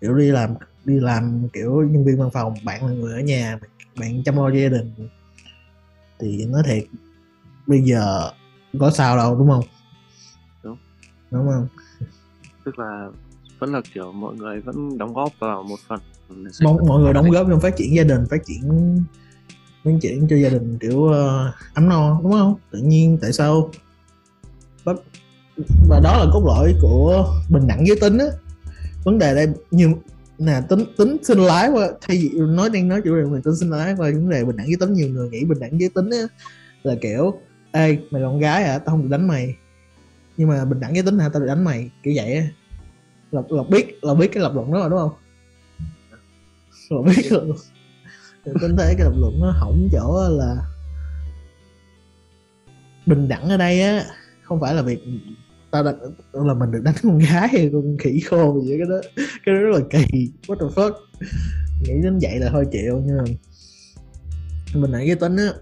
Kiểu 0.00 0.14
đi 0.14 0.30
làm 0.30 0.54
đi 0.84 1.00
làm 1.00 1.48
kiểu 1.52 1.82
nhân 1.82 2.04
viên 2.04 2.18
văn 2.18 2.30
phòng 2.30 2.54
bạn 2.64 2.86
là 2.86 2.92
người 2.92 3.14
ở 3.14 3.20
nhà 3.20 3.58
bạn 4.00 4.22
chăm 4.24 4.36
lo 4.36 4.50
cho 4.50 4.56
gia 4.56 4.68
đình. 4.68 4.92
Thì 6.18 6.46
nói 6.46 6.62
thiệt 6.66 6.84
bây 7.66 7.82
giờ 7.82 8.30
có 8.80 8.90
sao 8.90 9.16
đâu 9.16 9.38
đúng 9.38 9.48
không? 9.48 9.64
Đúng. 10.62 10.76
Đúng 11.30 11.46
không? 11.46 11.68
Tức 12.64 12.78
là 12.78 13.08
vẫn 13.58 13.72
là 13.72 13.80
kiểu 13.94 14.12
mọi 14.12 14.34
người 14.36 14.60
vẫn 14.60 14.98
đóng 14.98 15.14
góp 15.14 15.32
vào 15.38 15.62
một 15.62 15.76
phần. 15.88 16.00
Mọi, 16.62 16.74
mọi 16.88 17.00
người 17.00 17.12
đóng 17.12 17.30
góp 17.30 17.46
trong 17.50 17.60
phát 17.60 17.76
triển 17.76 17.94
gia 17.96 18.04
đình 18.04 18.26
phát 18.30 18.44
triển 18.44 19.02
phát 19.86 19.98
triển 20.02 20.26
cho 20.30 20.36
gia 20.36 20.48
đình 20.48 20.78
kiểu 20.78 20.98
uh, 20.98 21.14
ấm 21.74 21.88
no 21.88 22.20
đúng 22.22 22.32
không? 22.32 22.54
Tự 22.70 22.78
nhiên 22.78 23.18
tại 23.20 23.32
sao 23.32 23.70
bất 24.84 24.96
và 25.88 26.00
đó 26.00 26.18
là 26.18 26.26
cốt 26.32 26.44
lõi 26.46 26.74
của 26.82 27.34
bình 27.50 27.66
đẳng 27.66 27.86
giới 27.86 27.96
tính 28.00 28.18
á. 28.18 28.26
Vấn 29.04 29.18
đề 29.18 29.34
đây 29.34 29.48
nhiều 29.70 29.92
nè 30.38 30.60
tính 30.68 30.84
tính 30.96 31.16
sinh 31.22 31.38
lái 31.38 31.70
qua 31.70 31.88
thay 32.00 32.16
vì 32.16 32.30
nói 32.38 32.70
đang 32.70 32.88
nói 32.88 33.00
chủ 33.04 33.16
đề 33.16 33.24
mình 33.24 33.42
tính 33.42 33.56
sinh 33.56 33.70
lái 33.70 33.94
qua 33.96 34.10
vấn 34.10 34.30
đề 34.30 34.44
bình 34.44 34.56
đẳng 34.56 34.66
giới 34.66 34.76
tính 34.80 34.92
nhiều 34.92 35.08
người 35.08 35.28
nghĩ 35.28 35.44
bình 35.44 35.58
đẳng 35.60 35.80
giới 35.80 35.88
tính 35.88 36.10
á 36.10 36.22
là 36.82 36.94
kiểu 37.00 37.40
ê 37.72 37.98
mày 38.10 38.22
là 38.22 38.28
con 38.28 38.40
gái 38.40 38.64
à 38.64 38.78
tao 38.78 38.86
không 38.86 39.02
được 39.02 39.08
đánh 39.10 39.28
mày. 39.28 39.56
Nhưng 40.36 40.48
mà 40.48 40.64
bình 40.64 40.80
đẳng 40.80 40.94
giới 40.94 41.02
tính 41.02 41.18
hả? 41.18 41.28
Tao 41.28 41.40
được 41.40 41.46
đánh 41.46 41.64
mày 41.64 41.90
kiểu 42.02 42.14
vậy 42.16 42.36
á. 42.36 42.48
Lộc 43.30 43.50
lộc 43.50 43.68
biết 43.70 44.04
lộc 44.04 44.18
biết 44.18 44.28
cái 44.32 44.42
lập 44.42 44.52
luận 44.54 44.72
đó 44.72 44.80
rồi 44.80 44.90
đúng 44.90 44.98
không? 44.98 45.10
Lộc 46.90 47.04
biết 47.04 47.30
tính 48.60 48.76
thấy 48.76 48.94
cái 48.98 49.04
lập 49.04 49.14
luận 49.16 49.40
nó 49.40 49.50
hỏng 49.50 49.88
chỗ 49.92 50.28
là 50.30 50.56
bình 53.06 53.28
đẳng 53.28 53.48
ở 53.48 53.56
đây 53.56 53.82
á 53.82 54.04
không 54.42 54.60
phải 54.60 54.74
là 54.74 54.82
việc 54.82 55.04
tao 55.70 55.82
đặt 55.82 55.94
là 56.32 56.54
mình 56.54 56.70
được 56.70 56.80
đánh 56.84 56.94
con 57.02 57.18
gái 57.18 57.48
hay 57.48 57.70
con 57.72 57.96
khỉ 58.00 58.20
khô 58.20 58.60
gì 58.60 58.78
cái 58.78 58.86
đó 58.90 59.00
cái 59.16 59.54
đó 59.54 59.60
rất 59.60 59.78
là 59.78 59.80
kỳ. 59.90 60.32
What 60.46 60.54
the 60.54 60.74
fuck? 60.74 60.92
Nghĩ 61.82 62.02
đến 62.02 62.18
vậy 62.22 62.38
là 62.38 62.48
thôi 62.50 62.66
chịu 62.72 63.02
nhưng 63.06 63.16
mà 63.16 63.24
mình 64.74 64.90
nãy 64.90 65.06
cái 65.06 65.16
tính 65.16 65.36
á 65.36 65.52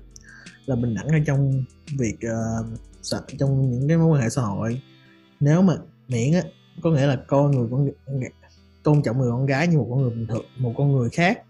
là 0.66 0.76
bình 0.76 0.94
đẳng 0.94 1.08
ở 1.08 1.18
trong 1.26 1.64
việc 1.98 2.16
uh, 2.16 2.66
trong 3.38 3.70
những 3.70 3.88
cái 3.88 3.96
mối 3.96 4.06
quan 4.06 4.22
hệ 4.22 4.28
xã 4.28 4.42
hội. 4.42 4.80
Nếu 5.40 5.62
mà 5.62 5.74
miễn 6.08 6.32
á 6.32 6.42
có 6.82 6.90
nghĩa 6.90 7.06
là 7.06 7.16
coi 7.16 7.50
người 7.50 7.68
con 7.70 7.88
tôn 8.82 9.02
trọng 9.02 9.18
người 9.18 9.30
con 9.30 9.46
gái 9.46 9.68
như 9.68 9.78
một 9.78 9.86
con 9.90 10.02
người 10.02 10.10
bình 10.10 10.26
thường 10.26 10.44
một 10.58 10.74
con 10.76 10.92
người 10.92 11.08
khác 11.10 11.42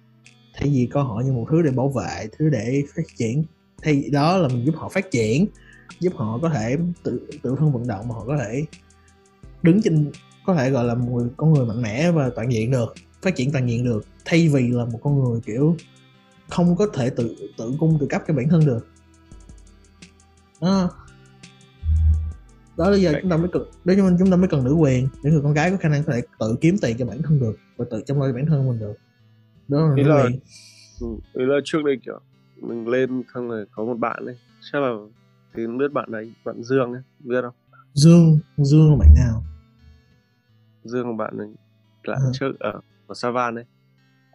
thay 0.54 0.68
vì 0.68 0.88
coi 0.92 1.04
họ 1.04 1.22
như 1.24 1.32
một 1.32 1.46
thứ 1.50 1.62
để 1.62 1.70
bảo 1.70 1.88
vệ 1.88 2.28
thứ 2.38 2.48
để 2.48 2.82
phát 2.96 3.02
triển 3.16 3.44
thay 3.82 4.04
đó 4.12 4.36
là 4.36 4.48
mình 4.48 4.66
giúp 4.66 4.74
họ 4.76 4.88
phát 4.88 5.10
triển 5.10 5.46
giúp 6.00 6.12
họ 6.16 6.38
có 6.42 6.48
thể 6.48 6.76
tự 7.02 7.26
tự 7.42 7.56
thân 7.58 7.72
vận 7.72 7.86
động 7.86 8.08
mà 8.08 8.14
họ 8.14 8.24
có 8.26 8.38
thể 8.38 8.64
đứng 9.62 9.82
trên 9.82 10.10
có 10.46 10.54
thể 10.54 10.70
gọi 10.70 10.84
là 10.84 10.94
một 10.94 11.12
người, 11.12 11.28
con 11.36 11.52
người 11.52 11.66
mạnh 11.66 11.82
mẽ 11.82 12.10
và 12.10 12.30
toàn 12.36 12.52
diện 12.52 12.70
được 12.70 12.94
phát 13.22 13.36
triển 13.36 13.52
toàn 13.52 13.70
diện 13.70 13.84
được 13.84 14.06
thay 14.24 14.48
vì 14.48 14.68
là 14.68 14.84
một 14.84 15.00
con 15.02 15.24
người 15.24 15.40
kiểu 15.46 15.76
không 16.48 16.76
có 16.76 16.86
thể 16.94 17.10
tự 17.10 17.36
tự 17.58 17.72
cung 17.78 17.98
tự 18.00 18.06
cấp 18.06 18.22
cho 18.28 18.34
bản 18.34 18.48
thân 18.48 18.66
được. 18.66 18.86
Đó. 20.60 20.90
Đó 22.76 22.90
là 22.90 22.96
giờ 22.96 23.14
chúng 23.22 23.30
ta 23.30 23.36
mới 23.36 23.48
cần 23.52 23.62
đấy 23.84 23.96
cho 23.96 24.02
nên 24.02 24.18
chúng 24.18 24.30
ta 24.30 24.36
mới 24.36 24.48
cần 24.48 24.64
nữ 24.64 24.74
quyền 24.74 25.08
để 25.22 25.30
người 25.30 25.40
con 25.42 25.54
gái 25.54 25.70
có 25.70 25.76
khả 25.76 25.88
năng 25.88 26.04
có 26.04 26.12
thể 26.12 26.22
tự 26.38 26.56
kiếm 26.60 26.76
tiền 26.82 26.96
cho 26.98 27.06
bản 27.06 27.22
thân 27.22 27.40
được 27.40 27.56
và 27.76 27.84
tự 27.90 28.02
chăm 28.06 28.20
lo 28.20 28.26
cho 28.26 28.32
bản 28.32 28.46
thân 28.46 28.68
mình 28.68 28.78
được 28.78 28.94
no, 29.68 29.96
ý 29.96 30.02
really. 30.04 30.08
là 30.08 30.30
ừ, 31.00 31.06
ý 31.32 31.44
là 31.44 31.56
trước 31.64 31.84
đây 31.84 31.96
kiểu 32.04 32.20
mình 32.62 32.88
lên 32.88 33.22
xong 33.34 33.48
rồi 33.48 33.66
có 33.72 33.84
một 33.84 33.98
bạn 33.98 34.26
ấy 34.26 34.36
chắc 34.72 34.82
là 34.82 34.92
thì 35.54 35.66
biết 35.78 35.92
bạn 35.92 36.12
đấy 36.12 36.32
bạn 36.44 36.62
dương 36.62 36.92
ấy 36.92 37.02
biết 37.18 37.42
không 37.42 37.54
dương 37.94 38.38
dương 38.56 38.90
là 38.90 38.96
bạn 38.96 39.14
nào 39.14 39.42
dương 40.84 41.06
là 41.06 41.16
bạn 41.18 41.38
ấy 41.38 41.48
là 42.02 42.14
à. 42.14 42.30
trước 42.32 42.52
ở 42.60 42.80
ở 43.06 43.14
savan 43.14 43.54
ấy 43.54 43.64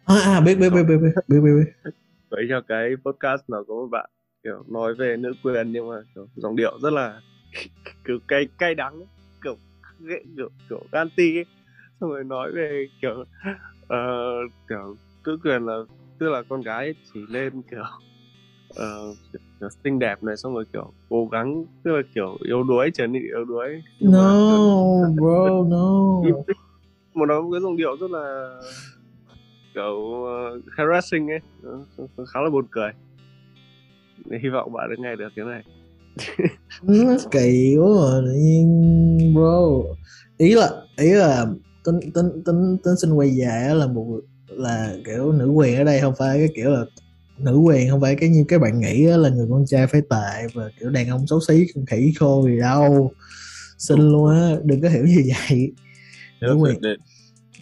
à, 0.04 0.14
à 0.24 0.40
biết 0.40 0.54
biết 0.54 0.70
biết 0.70 0.82
biết 0.82 0.96
biết 0.96 1.12
biết 1.28 1.40
biết 1.40 1.90
đấy 2.30 2.46
theo 2.48 2.60
cái 2.68 2.90
podcast 3.04 3.42
nào 3.48 3.64
có 3.68 3.74
một 3.74 3.88
bạn 3.90 4.10
kiểu 4.42 4.64
nói 4.68 4.94
về 4.94 5.16
nữ 5.16 5.32
quyền 5.42 5.72
nhưng 5.72 5.88
mà 5.88 5.96
kiểu 6.14 6.28
dòng 6.36 6.56
điệu 6.56 6.78
rất 6.82 6.92
là 6.92 7.20
kiểu 8.06 8.18
cay 8.28 8.48
cay 8.58 8.74
đắng 8.74 8.92
ấy. 8.92 9.06
kiểu 9.44 9.56
kiểu 10.08 10.18
kiểu, 10.36 10.48
kiểu 10.68 10.86
anti 10.92 11.36
ấy 11.36 11.44
xong 12.00 12.10
rồi 12.10 12.24
nói 12.24 12.52
về 12.54 12.86
kiểu 13.02 13.24
uh, 13.82 14.52
kiểu 14.68 14.96
nữ 15.26 15.38
quyền 15.44 15.66
là 15.66 15.78
tức 16.18 16.28
là 16.28 16.42
con 16.48 16.60
gái 16.60 16.94
chỉ 17.12 17.20
lên 17.28 17.62
kiểu 17.70 17.84
uh, 18.70 19.16
kiểu 19.60 19.68
xinh 19.84 19.98
đẹp 19.98 20.22
này 20.22 20.36
xong 20.36 20.54
rồi 20.54 20.64
kiểu 20.72 20.92
cố 21.08 21.26
gắng 21.26 21.64
tức 21.84 21.90
là 21.90 22.02
kiểu 22.14 22.38
yếu 22.44 22.62
đuối 22.62 22.90
trở 22.94 23.06
nên 23.06 23.22
yếu 23.22 23.44
đuối. 23.44 23.82
No 24.00 25.08
bro 25.16 25.64
no. 25.70 26.22
Một 27.14 27.26
nó 27.26 27.42
cái 27.52 27.60
dòng 27.60 27.76
điệu 27.76 27.96
rất 28.00 28.10
là 28.10 28.54
kiểu 29.74 29.92
uh, 29.92 30.64
harassing 30.76 31.28
ấy. 31.30 31.40
Khá 32.32 32.40
là 32.40 32.50
buồn 32.50 32.66
cười. 32.70 32.90
Hy 34.42 34.48
vọng 34.48 34.72
bạn 34.72 34.90
đã 34.90 34.96
nghe 34.98 35.16
được 35.16 35.28
cái 35.36 35.44
này. 35.44 35.62
Nó 36.82 37.16
kỳ 37.30 37.76
quá 37.78 37.88
rồi 37.88 38.22
tự 38.26 38.32
nhiên 38.32 39.34
bro. 39.34 39.60
Ý 40.38 40.54
là 40.54 40.70
ý 40.96 41.10
là 41.12 41.46
tính 41.84 42.00
tính 42.14 42.42
tính 42.46 42.76
tính 42.84 42.96
sinh 42.96 43.12
quay 43.12 43.30
dài 43.30 43.74
là 43.74 43.86
một 43.86 44.20
là 44.50 44.94
kiểu 45.04 45.32
nữ 45.32 45.46
quyền 45.46 45.76
ở 45.76 45.84
đây 45.84 46.00
không 46.00 46.14
phải 46.18 46.38
cái 46.38 46.48
kiểu 46.54 46.70
là 46.70 46.84
nữ 47.38 47.56
quyền 47.56 47.90
không 47.90 48.00
phải 48.00 48.16
cái 48.16 48.28
như 48.28 48.44
các 48.48 48.60
bạn 48.60 48.80
nghĩ 48.80 49.02
là 49.02 49.28
người 49.28 49.46
con 49.50 49.64
trai 49.66 49.86
phải 49.86 50.00
tệ 50.10 50.46
và 50.54 50.70
kiểu 50.80 50.90
đàn 50.90 51.08
ông 51.08 51.26
xấu 51.26 51.40
xí 51.48 51.66
khỉ 51.86 52.12
khô 52.18 52.46
gì 52.46 52.58
đâu. 52.58 53.12
Xin 53.78 53.98
luôn 53.98 54.30
á 54.30 54.56
đừng 54.64 54.80
có 54.80 54.88
hiểu 54.88 55.04
như 55.04 55.22
vậy. 55.48 55.72
Nữ 56.40 56.54
quyền. 56.54 56.80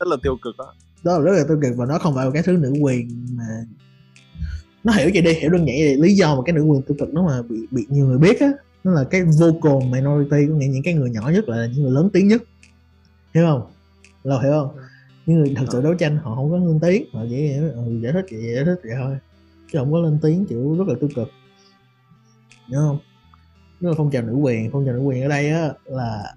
rất 0.01 0.09
là 0.09 0.16
tiêu 0.22 0.37
cực 0.42 0.57
đó 0.59 0.74
đó 1.05 1.18
là 1.18 1.24
rất 1.24 1.33
là 1.33 1.44
tiêu 1.48 1.59
cực 1.62 1.77
và 1.77 1.87
nó 1.87 1.98
không 1.98 2.14
phải 2.14 2.24
là 2.24 2.31
cái 2.31 2.42
thứ 2.42 2.53
nữ 2.53 2.72
quyền 2.81 3.27
mà 3.37 3.44
nó 4.85 4.92
hiểu 4.92 5.11
vậy 5.12 5.22
đi 5.22 5.33
hiểu 5.33 5.51
đơn 5.51 5.66
giản 5.66 5.77
vậy 5.79 5.96
lý 5.96 6.14
do 6.14 6.37
mà 6.37 6.42
cái 6.46 6.53
nữ 6.53 6.62
quyền 6.62 6.83
tiêu 6.83 6.96
cực 7.01 7.14
nó 7.14 7.27
mà 7.27 7.42
bị 7.42 7.57
bị 7.70 7.87
nhiều 7.88 8.07
người 8.07 8.18
biết 8.18 8.40
á 8.40 8.53
nó 8.85 8.92
là 8.92 9.05
cái 9.05 9.22
vocal 9.22 9.90
minority 9.90 10.46
có 10.48 10.55
nghĩa 10.55 10.66
những 10.66 10.83
cái 10.83 10.94
người 10.94 11.11
nhỏ 11.11 11.31
nhất 11.35 11.48
là 11.48 11.66
những 11.66 11.83
người 11.83 11.92
lớn 11.92 12.11
tiếng 12.12 12.29
nhất. 12.29 12.42
Hiểu 13.35 13.44
không? 13.46 13.62
Lo 14.24 14.40
hiểu 14.40 14.53
không 14.53 14.77
những 15.29 15.38
người 15.38 15.55
thật 15.57 15.64
sự 15.73 15.83
đấu 15.83 15.95
tranh 15.95 16.17
họ 16.17 16.35
không 16.35 16.51
có 16.51 16.57
lên 16.57 16.81
tiếng 16.81 17.05
họ 17.12 17.25
chỉ 17.31 17.53
ừ, 17.53 18.01
giải 18.03 18.12
thích 18.12 18.27
vậy 18.31 18.55
giải 18.55 18.64
thích 18.64 18.81
vậy 18.83 18.93
thôi. 18.99 19.17
Chứ 19.73 19.79
không 19.79 19.93
có 19.93 19.99
lên 19.99 20.19
tiếng 20.23 20.47
kiểu 20.47 20.77
rất 20.79 20.88
là 20.88 20.95
tiêu 21.01 21.11
cực. 21.17 21.29
Hiểu 22.69 22.79
không? 22.81 22.99
Đó 23.81 23.88
là 23.91 23.95
phong 23.99 24.11
trào 24.11 24.23
nữ 24.23 24.33
quyền 24.33 24.71
phong 24.73 24.87
trào 24.87 24.95
nữ 24.95 25.01
quyền 25.01 25.23
ở 25.23 25.29
đây 25.29 25.51
á 25.51 25.73
là 25.85 26.35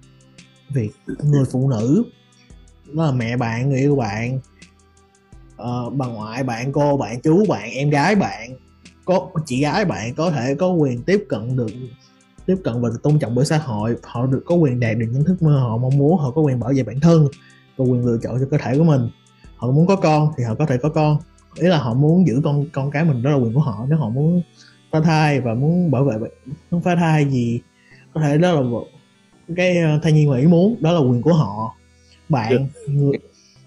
việc 0.74 0.90
người 1.22 1.44
phụ 1.44 1.70
nữ 1.70 2.04
đó 2.92 3.04
là 3.06 3.12
mẹ 3.12 3.36
bạn 3.36 3.70
người 3.70 3.78
yêu 3.78 3.96
bạn 3.96 4.40
uh, 5.62 5.92
bà 5.92 6.06
ngoại 6.06 6.42
bạn 6.42 6.72
cô 6.72 6.96
bạn 6.96 7.20
chú 7.20 7.46
bạn 7.48 7.70
em 7.70 7.90
gái 7.90 8.14
bạn 8.14 8.56
có 9.04 9.30
chị 9.46 9.60
gái 9.60 9.84
bạn 9.84 10.14
có 10.14 10.30
thể 10.30 10.54
có 10.54 10.72
quyền 10.72 11.02
tiếp 11.02 11.24
cận 11.28 11.56
được 11.56 11.70
tiếp 12.46 12.56
cận 12.64 12.80
và 12.80 12.88
được 12.88 13.02
tôn 13.02 13.18
trọng 13.18 13.34
bởi 13.34 13.44
xã 13.44 13.58
hội. 13.58 13.96
Họ 14.02 14.26
được 14.26 14.42
có 14.46 14.54
quyền 14.54 14.80
đạt 14.80 14.96
được 14.98 15.06
những 15.12 15.24
thức 15.24 15.42
mơ 15.42 15.58
họ 15.58 15.76
mong 15.76 15.98
muốn 15.98 16.18
họ 16.18 16.30
có 16.30 16.42
quyền 16.42 16.60
bảo 16.60 16.72
vệ 16.76 16.82
bản 16.82 17.00
thân 17.00 17.28
và 17.84 17.92
quyền 17.92 18.06
lựa 18.06 18.18
chọn 18.22 18.36
cho 18.40 18.46
cơ 18.50 18.58
thể 18.58 18.78
của 18.78 18.84
mình. 18.84 19.08
Họ 19.56 19.70
muốn 19.70 19.86
có 19.86 19.96
con 19.96 20.28
thì 20.36 20.44
họ 20.44 20.54
có 20.54 20.66
thể 20.66 20.76
có 20.76 20.88
con. 20.88 21.18
Ý 21.54 21.68
là 21.68 21.78
họ 21.78 21.94
muốn 21.94 22.26
giữ 22.26 22.40
con 22.44 22.64
con 22.72 22.90
cái 22.90 23.04
mình 23.04 23.22
đó 23.22 23.30
là 23.30 23.36
quyền 23.36 23.54
của 23.54 23.60
họ. 23.60 23.86
Nếu 23.88 23.98
họ 23.98 24.08
muốn 24.08 24.42
phá 24.90 25.00
thai 25.00 25.40
và 25.40 25.54
muốn 25.54 25.90
bảo 25.90 26.04
vệ 26.04 26.28
muốn 26.70 26.80
phá 26.80 26.94
thai 26.94 27.24
gì 27.24 27.60
có 28.14 28.20
thể 28.20 28.38
đó 28.38 28.52
là 28.52 28.60
cái 29.56 29.76
ờ, 29.76 29.98
thai 30.02 30.12
nhi 30.12 30.26
mà 30.26 30.38
ý 30.38 30.46
muốn. 30.46 30.76
Đó 30.80 30.92
là 30.92 30.98
quyền 30.98 31.22
của 31.22 31.32
họ. 31.32 31.76
Bạn 32.28 32.68
người 32.86 33.18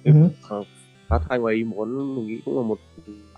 uh, 0.09 0.67
phá 1.07 1.19
thai 1.29 1.39
ngoài 1.39 1.55
ý 1.55 1.63
muốn 1.63 2.15
mình 2.15 2.27
nghĩ 2.27 2.39
cũng 2.45 2.57
là 2.57 2.67
một 2.67 2.79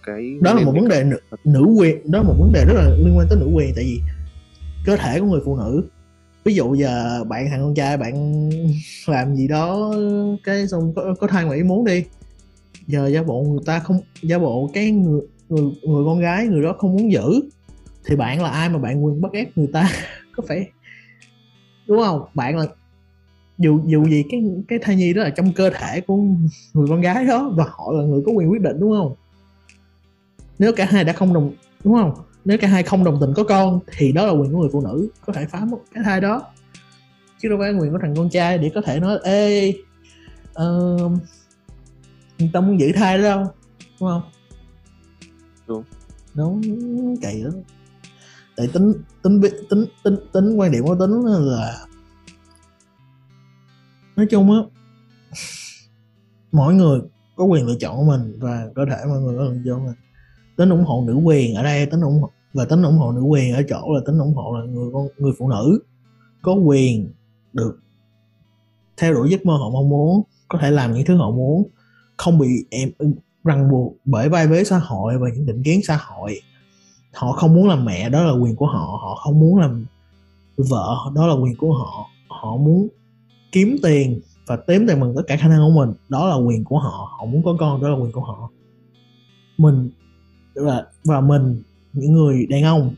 cái 0.03 0.37
đó 0.41 0.53
là 0.53 0.65
một 0.65 0.71
vấn 0.75 0.87
đề 0.87 1.03
nữ, 1.03 1.19
nữ 1.43 1.75
quyền 1.77 2.11
đó 2.11 2.19
là 2.19 2.23
một 2.23 2.35
vấn 2.39 2.51
đề 2.53 2.65
rất 2.65 2.73
là 2.75 2.89
liên 2.97 3.17
quan 3.17 3.27
tới 3.29 3.39
nữ 3.39 3.51
quyền. 3.55 3.71
Tại 3.75 3.83
vì 3.83 4.01
cơ 4.85 4.97
thể 4.97 5.19
của 5.19 5.25
người 5.25 5.41
phụ 5.45 5.57
nữ 5.57 5.83
ví 6.47 6.55
dụ 6.55 6.75
giờ 6.75 7.23
bạn 7.27 7.47
thằng 7.49 7.62
con 7.62 7.75
trai 7.75 7.97
bạn 7.97 8.49
làm 9.05 9.36
gì 9.36 9.47
đó 9.47 9.93
cái 10.43 10.67
xong 10.67 10.93
có, 10.95 11.15
có 11.19 11.27
thai 11.27 11.45
ngoài 11.45 11.57
ý 11.57 11.63
muốn 11.63 11.86
đi. 11.86 12.05
Giờ 12.88 13.07
giả 13.07 13.23
bộ 13.23 13.43
người 13.43 13.60
ta 13.65 13.79
không 13.79 13.99
giả 14.21 14.39
bộ 14.39 14.69
cái 14.73 14.91
người 14.91 15.21
người, 15.49 15.63
người 15.83 16.05
con 16.05 16.19
gái 16.19 16.47
người 16.47 16.63
đó 16.63 16.75
không 16.77 16.91
muốn 16.91 17.12
giữ 17.12 17.41
thì 18.05 18.15
bạn 18.15 18.41
là 18.41 18.49
ai 18.49 18.69
mà 18.69 18.79
bạn 18.79 19.05
quyền 19.05 19.21
bắt 19.21 19.31
ép 19.31 19.57
người 19.57 19.67
ta? 19.73 19.89
Có 20.36 20.43
phải 20.47 20.69
đúng 21.88 22.03
không? 22.03 22.21
Bạn 22.33 22.57
là 22.57 22.65
dù 23.57 23.79
dù 23.86 24.05
gì 24.05 24.23
cái 24.29 24.43
cái 24.67 24.79
thai 24.81 24.95
nhi 24.95 25.13
đó 25.13 25.23
là 25.23 25.29
trong 25.29 25.53
cơ 25.53 25.69
thể 25.69 26.01
của 26.01 26.15
người 26.73 26.88
con 26.89 27.01
gái 27.01 27.25
đó 27.25 27.51
và 27.55 27.65
họ 27.69 27.91
là 27.91 28.03
người 28.03 28.21
có 28.25 28.31
quyền 28.31 28.51
quyết 28.51 28.62
định 28.62 28.79
đúng 28.79 28.91
không? 28.91 29.15
Nếu 30.60 30.73
cả 30.73 30.86
hai 30.86 31.03
đã 31.03 31.13
không 31.13 31.33
đồng 31.33 31.51
đúng 31.83 31.93
không? 31.93 32.13
Nếu 32.47 32.57
cả 32.57 32.67
hai 32.67 32.83
không 32.83 33.03
đồng 33.03 33.17
tình 33.21 33.33
có 33.33 33.43
con 33.43 33.79
thì 33.97 34.12
đó 34.12 34.25
là 34.25 34.31
quyền 34.31 34.53
của 34.53 34.60
người 34.60 34.69
phụ 34.73 34.81
nữ. 34.81 35.10
Có 35.25 35.33
thể 35.33 35.45
phá 35.45 35.65
một 35.65 35.81
cái 35.93 36.03
thai 36.03 36.21
đó. 36.21 36.41
Chứ 37.41 37.49
đâu 37.49 37.57
phải 37.62 37.73
quyền 37.73 37.91
của 37.91 37.97
thằng 38.01 38.15
con 38.15 38.29
trai 38.29 38.57
để 38.57 38.71
có 38.75 38.81
thể 38.81 38.99
nói 38.99 39.19
ê 39.23 39.73
uh, 40.49 41.12
tao 42.53 42.62
muốn 42.62 42.79
giữ 42.79 42.91
thai 42.95 43.17
đó 43.17 43.23
đâu. 43.23 43.45
Đúng 43.99 44.10
không? 44.10 44.21
Đúng. 45.67 45.83
Đúng 46.33 46.62
kỳ 47.21 47.41
lắm. 47.41 47.53
Tại 48.55 48.67
tính 48.73 48.93
tính 49.21 49.41
tính 49.69 49.86
tính 50.03 50.15
tính 50.33 50.55
quan 50.55 50.71
điểm 50.71 50.83
của 50.83 50.95
tính 50.95 51.25
là 51.25 51.86
nói 54.15 54.27
chung 54.29 54.51
á 54.51 54.60
mỗi 56.51 56.73
người 56.73 56.99
có 57.36 57.43
quyền 57.43 57.67
lựa 57.67 57.75
chọn 57.79 57.97
của 57.97 58.03
mình 58.03 58.39
và 58.39 58.67
có 58.75 58.86
thể 58.89 58.97
mọi 59.10 59.19
người 59.19 59.38
có 59.38 59.43
lựa 59.43 59.62
chọn 59.65 59.86
mình. 59.86 59.95
Tính 60.57 60.69
ủng 60.69 60.83
hộ 60.86 61.03
nữ 61.07 61.13
quyền 61.13 61.55
ở 61.55 61.63
đây 61.63 61.86
tính 61.86 62.01
ủng 62.01 62.21
hộ 62.21 62.31
và 62.53 62.65
tính 62.65 62.83
ủng 62.83 62.97
hộ 62.97 63.12
nữ 63.12 63.21
quyền 63.21 63.53
ở 63.53 63.63
chỗ 63.69 63.93
là 63.93 64.01
tính 64.05 64.19
ủng 64.19 64.33
hộ 64.36 64.57
là 64.57 64.65
người 64.65 64.89
con, 64.93 65.07
người 65.17 65.31
phụ 65.38 65.49
nữ 65.49 65.79
có 66.41 66.53
quyền 66.53 67.10
được 67.53 67.79
theo 68.97 69.13
đuổi 69.13 69.29
giấc 69.29 69.45
mơ 69.45 69.53
họ 69.53 69.69
mong 69.69 69.89
muốn, 69.89 70.21
có 70.47 70.60
thể 70.62 70.71
làm 70.71 70.93
những 70.93 71.05
thứ 71.05 71.15
họ 71.15 71.31
muốn, 71.31 71.63
không 72.17 72.39
bị 72.39 72.65
em 72.69 72.91
ừ, 72.97 73.07
ràng 73.43 73.71
buộc 73.71 73.93
bởi 74.05 74.29
vai 74.29 74.47
vế 74.47 74.63
xã 74.63 74.77
hội 74.77 75.17
và 75.17 75.29
những 75.36 75.45
định 75.45 75.63
kiến 75.63 75.81
xã 75.83 75.97
hội. 75.97 76.41
Họ 77.13 77.31
không 77.31 77.55
muốn 77.55 77.67
làm 77.67 77.86
mẹ, 77.86 78.10
đó 78.10 78.23
là 78.23 78.31
quyền 78.31 78.55
của 78.55 78.65
họ. 78.65 78.99
Họ 79.01 79.15
không 79.15 79.39
muốn 79.39 79.57
làm 79.57 79.86
vợ, 80.57 80.95
đó 81.15 81.27
là 81.27 81.33
quyền 81.33 81.55
của 81.55 81.73
họ. 81.73 82.05
Họ 82.27 82.57
muốn 82.57 82.88
kiếm 83.51 83.75
tiền 83.83 84.21
và 84.47 84.55
tếm 84.55 84.88
tiền 84.88 84.99
bằng 84.99 85.13
tất 85.15 85.21
cả 85.27 85.38
khả 85.38 85.47
năng 85.47 85.60
của 85.60 85.79
mình, 85.79 85.93
đó 86.10 86.27
là 86.27 86.36
quyền 86.36 86.63
của 86.63 86.79
họ. 86.79 87.17
Họ 87.19 87.25
muốn 87.25 87.43
có 87.43 87.55
con, 87.60 87.81
đó 87.81 87.89
là 87.89 87.95
quyền 87.95 88.12
của 88.12 88.21
họ. 88.21 88.49
Mình 89.57 89.89
và 90.55 90.86
và 91.03 91.21
mình 91.21 91.62
những 91.97 92.13
người 92.13 92.45
đàn 92.45 92.63
ông. 92.63 92.95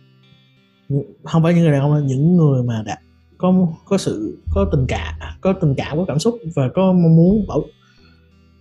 Không 1.24 1.44
phải 1.44 1.54
những 1.54 1.64
người 1.64 1.72
đàn 1.72 1.82
ông 1.82 2.08
những 2.08 2.38
người 2.38 2.64
mà 2.64 2.84
đã 2.86 2.98
có 3.38 3.68
có 3.86 3.98
sự, 3.98 4.38
có 4.54 4.70
tình 4.72 4.86
cảm 4.88 5.14
có 5.42 5.54
tình 5.54 5.74
cảm 5.78 5.98
có 5.98 6.06
cảm 6.08 6.20
xúc 6.20 6.38
và 6.56 6.70
có 6.76 6.94
mong 6.94 7.16
muốn 7.16 7.48
bảo, 7.48 7.64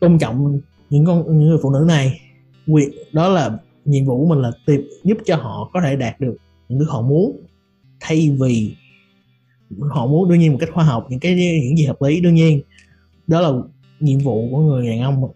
tôn 0.01 0.19
trọng 0.19 0.61
những 0.91 1.05
con, 1.05 1.25
những 1.27 1.49
người 1.49 1.59
phụ 1.63 1.71
nữ 1.71 1.85
này. 1.89 2.21
Quyền, 2.67 2.91
đó 3.13 3.29
là 3.29 3.59
nhiệm 3.85 4.05
vụ 4.05 4.19
của 4.19 4.35
mình 4.35 4.43
là 4.43 4.51
tìm, 4.67 4.89
giúp 5.05 5.19
cho 5.27 5.37
họ 5.37 5.71
có 5.73 5.81
thể 5.81 5.97
đạt 5.97 6.21
được 6.21 6.37
những 6.69 6.79
thứ 6.79 6.85
họ 6.89 7.03
muốn. 7.03 7.41
Thay 8.01 8.37
vì 8.41 8.75
họ 9.91 10.07
muốn, 10.07 10.29
đương 10.29 10.39
nhiên 10.39 10.53
một 10.53 10.59
cách 10.61 10.71
khoa 10.73 10.85
học, 10.85 11.07
những 11.11 11.21
cái, 11.21 11.35
những 11.35 11.77
gì 11.77 11.85
hợp 11.85 12.03
lý, 12.03 12.21
đương 12.21 12.35
nhiên. 12.35 12.61
Đó 13.27 13.41
là 13.41 13.53
nhiệm 14.01 14.19
vụ 14.19 14.49
của 14.51 14.59
người 14.59 14.89
đàn 14.89 15.01
ông. 15.01 15.29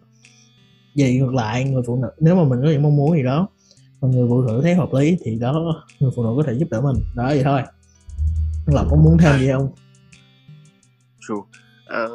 Vậy 0.97 1.17
ngược 1.17 1.35
lại, 1.35 1.65
người 1.65 1.83
phụ 1.87 1.97
nữ, 1.97 2.11
nếu 2.19 2.37
mà 2.37 2.45
mình 2.45 2.59
có 2.63 2.71
những 2.71 2.83
mong 2.83 2.97
muốn 2.97 3.17
gì 3.17 3.23
đó 3.23 3.49
mà 4.03 4.09
người 4.09 4.27
phụ 4.29 4.43
nữ 4.43 4.61
thấy 4.63 4.75
hợp 4.75 4.89
lý 4.93 5.17
thì 5.25 5.39
đó 5.39 5.85
người 6.01 6.11
phụ 6.17 6.23
nữ 6.23 6.33
có 6.37 6.43
thể 6.47 6.59
giúp 6.59 6.69
đỡ 6.71 6.81
mình 6.81 6.97
đó 7.15 7.27
vậy 7.27 7.43
thôi 7.45 7.63
là 8.67 8.85
có 8.91 8.97
muốn 8.97 9.19
thêm 9.19 9.41
gì 9.41 9.51
không 9.53 9.69
True. 11.29 11.61
À, 11.87 12.07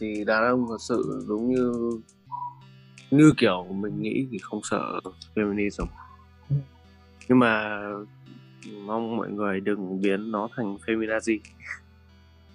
thì 0.00 0.24
đàn 0.24 0.44
ông 0.44 0.66
thật 0.68 0.78
sự 0.80 1.24
giống 1.28 1.48
như 1.48 1.72
như 3.10 3.32
kiểu 3.36 3.66
mình 3.70 4.02
nghĩ 4.02 4.26
thì 4.30 4.38
không 4.42 4.60
sợ 4.70 5.00
feminism 5.34 5.86
nhưng 7.28 7.38
mà 7.38 7.80
mong 8.86 9.16
mọi 9.16 9.30
người 9.30 9.60
đừng 9.60 10.00
biến 10.00 10.30
nó 10.30 10.48
thành 10.56 10.76
feminazi 10.86 11.38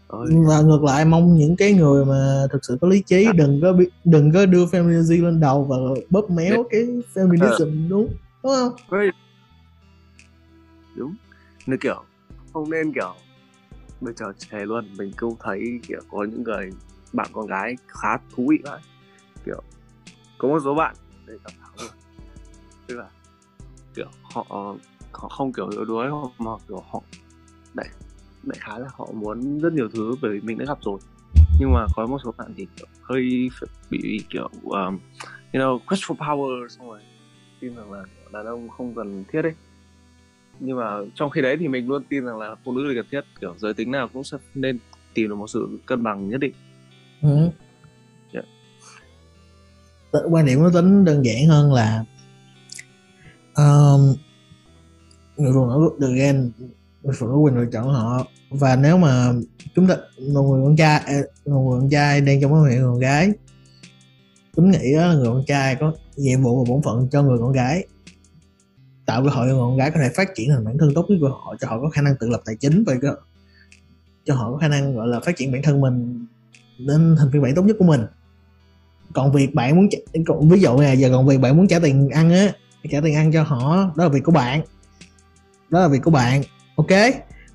Ôi. 0.08 0.28
và 0.48 0.62
ngược 0.62 0.84
lại 0.84 1.06
mong 1.06 1.36
những 1.36 1.56
cái 1.56 1.74
người 1.74 2.06
mà 2.06 2.48
thực 2.52 2.66
sự 2.66 2.78
có 2.82 2.88
lý 2.88 3.02
trí 3.02 3.26
à. 3.26 3.32
đừng 3.34 3.62
có 3.62 3.74
đừng 4.04 4.32
có 4.32 4.46
đưa 4.46 4.66
feminism 4.66 5.24
lên 5.24 5.40
đầu 5.40 5.64
và 5.64 5.78
bóp 6.10 6.30
méo 6.30 6.64
cái 6.70 6.82
feminism 7.14 7.90
đúng 7.90 8.08
đúng 8.44 8.54
không? 8.54 8.76
Đúng. 10.96 11.16
Như 11.66 11.78
kiểu 11.82 12.04
không 12.54 12.70
nên 12.70 12.94
kiểu 12.94 13.14
bây 14.02 14.14
giờ 14.14 14.34
thề 14.50 14.66
luôn 14.66 14.86
mình 14.98 15.12
cũng 15.18 15.36
thấy 15.40 15.80
kiểu 15.88 16.02
có 16.12 16.24
những 16.24 16.44
người 16.44 16.70
bạn 17.14 17.28
con 17.34 17.48
gái 17.48 17.76
khá 17.88 18.18
thú 18.18 18.48
vị 18.50 18.58
đấy 18.64 18.80
kiểu 19.46 19.62
có 20.38 20.48
một 20.48 20.60
số 20.64 20.76
bạn 20.76 20.96
để 21.26 21.34
cảm 21.44 21.54
thảo 21.62 21.88
tức 22.88 22.96
là 22.96 23.10
kiểu 23.96 24.08
họ 24.34 24.46
họ 25.12 25.30
không 25.30 25.54
kiểu 25.54 25.70
yếu 25.70 25.86
đuối 25.86 26.08
mà 26.38 26.52
kiểu 26.68 26.84
họ 26.92 27.02
đại 27.74 27.90
đại 28.44 28.58
khái 28.60 28.80
là 28.80 28.88
họ 28.94 29.08
muốn 29.14 29.60
rất 29.60 29.74
nhiều 29.74 29.90
thứ 29.94 30.16
bởi 30.22 30.32
vì 30.32 30.40
mình 30.40 30.58
đã 30.58 30.66
gặp 30.66 30.78
rồi. 30.82 31.00
Nhưng 31.60 31.74
mà 31.74 31.86
có 31.96 32.06
một 32.08 32.18
số 32.24 32.34
bạn 32.38 32.54
thì 32.58 32.68
kiểu 32.76 32.88
hơi 33.02 33.50
bị 33.90 34.20
kiểu 34.30 34.50
um, 34.64 35.00
you 35.54 35.62
know 35.62 35.80
quest 35.80 36.04
for 36.04 36.16
power 36.16 36.68
xong 36.68 36.90
rồi 36.90 37.02
tin 37.60 37.76
rằng 37.76 37.92
là 37.92 38.04
đàn 38.34 38.46
ông 38.46 38.70
không 38.70 38.96
cần 38.96 39.24
thiết 39.32 39.42
đấy 39.42 39.54
nhưng 40.60 40.78
mà 40.78 40.98
trong 41.16 41.30
khi 41.30 41.42
đấy 41.42 41.58
thì 41.60 41.68
mình 41.68 41.88
luôn 41.88 42.04
tin 42.10 42.26
rằng 42.26 42.38
là 42.38 42.56
phụ 42.66 42.72
nữ 42.72 42.86
là 42.86 43.02
cần 43.02 43.06
thiết 43.12 43.22
kiểu 43.42 43.56
giới 43.58 43.74
tính 43.74 43.92
nào 43.92 44.10
cũng 44.14 44.24
sẽ 44.24 44.38
nên 44.56 44.80
tìm 45.14 45.30
được 45.30 45.36
một 45.36 45.48
sự 45.48 45.80
cân 45.86 46.04
bằng 46.04 46.30
nhất 46.30 46.38
định 46.38 46.54
ừ. 47.22 47.38
yeah. 48.34 48.46
Dạ. 50.14 50.20
quan 50.32 50.46
điểm 50.46 50.60
của 50.60 50.72
tính 50.74 51.06
đơn 51.06 51.26
giản 51.26 51.48
hơn 51.48 51.74
là 51.74 52.06
um, 53.56 54.16
người 55.38 55.52
phụ 55.54 55.66
nữ 55.66 55.90
được 56.00 56.14
gen 56.16 56.52
người 57.04 57.16
phụ 57.20 57.28
nữ 57.28 57.34
quyền 57.34 57.56
lựa 57.56 57.66
chọn 57.72 57.94
họ 57.94 58.28
và 58.50 58.76
nếu 58.76 58.98
mà 58.98 59.34
chúng 59.76 59.88
ta 59.88 59.96
một 60.34 60.42
người 60.42 60.62
con 60.64 60.76
trai 60.76 61.00
à, 61.06 61.22
một 61.46 61.70
người 61.70 61.80
con 61.80 61.90
trai 61.90 62.22
đang 62.22 62.42
trong 62.42 62.52
mối 62.52 62.70
hệ 62.70 62.76
người 62.76 62.86
con 62.86 63.00
gái 63.00 63.32
tính 64.56 64.72
nghĩ 64.72 64.94
đó 64.96 65.08
là 65.08 65.14
người 65.14 65.28
con 65.28 65.44
trai 65.48 65.76
có 65.76 65.94
nhiệm 66.16 66.42
vụ 66.44 66.64
và 66.64 66.70
bổn 66.70 66.82
phận 66.82 67.08
cho 67.12 67.24
người 67.24 67.38
con 67.40 67.52
gái 67.52 67.86
tạo 69.08 69.24
cơ 69.24 69.30
hội 69.30 69.48
cho 69.50 69.56
con 69.56 69.78
gái 69.78 69.92
có 69.92 70.00
thể 70.00 70.10
phát 70.16 70.36
triển 70.36 70.50
thành 70.50 70.66
bản 70.66 70.78
thân 70.78 70.94
tốt 70.94 71.06
nhất 71.10 71.18
của 71.22 71.30
họ 71.30 71.56
cho 71.60 71.68
họ 71.68 71.82
có 71.82 71.90
khả 71.90 72.02
năng 72.02 72.16
tự 72.20 72.30
lập 72.30 72.42
tài 72.46 72.56
chính 72.56 72.84
và 72.84 72.94
cho, 73.02 73.16
cho 74.26 74.36
họ 74.36 74.52
có 74.52 74.58
khả 74.58 74.68
năng 74.68 74.96
gọi 74.96 75.08
là 75.08 75.20
phát 75.20 75.38
triển 75.38 75.52
bản 75.52 75.62
thân 75.64 75.82
mình 75.82 76.26
đến 76.80 77.16
thành 77.20 77.30
phiên 77.34 77.42
bản 77.42 77.56
tốt 77.56 77.64
nhất 77.64 77.76
của 77.80 77.86
mình. 77.86 78.02
Còn 79.14 79.32
việc 79.32 79.56
bạn 79.56 79.76
muốn 79.76 79.90
còn 80.26 80.50
ví 80.50 80.60
dụ 80.60 80.78
là 80.78 80.92
giờ 80.92 81.10
còn 81.12 81.28
việc 81.28 81.38
bạn 81.38 81.58
muốn 81.58 81.68
trả 81.68 81.80
tiền 81.80 82.10
ăn 82.10 82.32
á 82.32 82.54
trả 82.92 83.02
tiền 83.02 83.16
ăn 83.16 83.32
cho 83.32 83.44
họ 83.44 83.92
đó 83.96 84.04
là 84.04 84.10
việc 84.10 84.24
của 84.24 84.32
bạn. 84.32 84.62
Đó 85.70 85.80
là 85.80 85.88
việc 85.88 86.02
của 86.04 86.12
bạn 86.12 86.44
ok? 86.76 86.88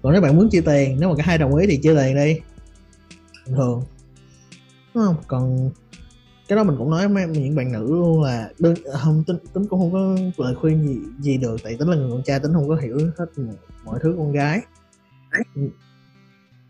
Còn 0.03 0.13
nếu 0.13 0.23
bạn 0.23 0.37
muốn 0.37 0.51
chia 0.51 0.61
tiền 0.61 0.97
nếu 1.01 1.09
mà 1.09 1.15
cả 1.17 1.23
hai 1.27 1.39
đồng 1.39 1.57
ý 1.57 1.67
thì 1.67 1.77
chia 1.77 1.95
tiền 1.95 2.17
đi. 2.17 2.41
Thường. 3.47 3.83
Đúng 4.95 5.05
không? 5.05 5.17
Còn 5.27 5.71
cái 6.49 6.57
đó 6.57 6.65
mình 6.65 6.77
cũng 6.79 6.91
nói 6.91 7.09
với 7.09 7.27
những 7.27 7.55
bạn 7.55 7.73
nữ 7.73 7.87
luôn 7.87 8.23
là 8.23 8.51
đơn 8.59 8.75
không, 8.93 9.25
tính 9.25 9.37
tính 9.53 9.67
cũng 9.67 9.81
không 9.81 9.93
có 9.93 10.45
lời 10.45 10.55
khuyên 10.55 10.83
gì 10.83 10.99
gì 11.21 11.39
được, 11.39 11.57
tại 11.65 11.77
tính 11.79 11.89
là 11.89 11.97
người 11.97 12.11
con 12.11 12.23
trai 12.25 12.41
tính 12.41 12.53
không 12.53 12.69
có 12.69 12.77
hiểu 12.77 12.99
hết 13.19 13.27
mọi 13.85 13.99
thứ 14.03 14.15
con 14.19 14.33
gái. 14.33 14.61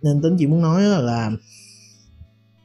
Nên 0.02 0.22
tính 0.22 0.36
chỉ 0.38 0.46
muốn 0.46 0.62
nói 0.62 0.82
là, 0.82 1.30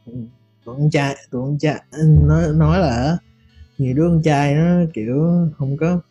tụi 0.06 0.76
con 0.76 0.90
trai, 0.90 1.16
tụi 1.32 1.42
con 1.42 1.58
trai, 1.60 1.82
nói 2.24 2.54
nói 2.54 2.80
là 2.80 3.18
nhiều 3.78 3.94
đứa 3.94 4.08
con 4.10 4.22
trai 4.24 4.56
nó 4.56 4.82
kiểu 4.94 5.48
không 5.58 5.78
có, 5.78 6.02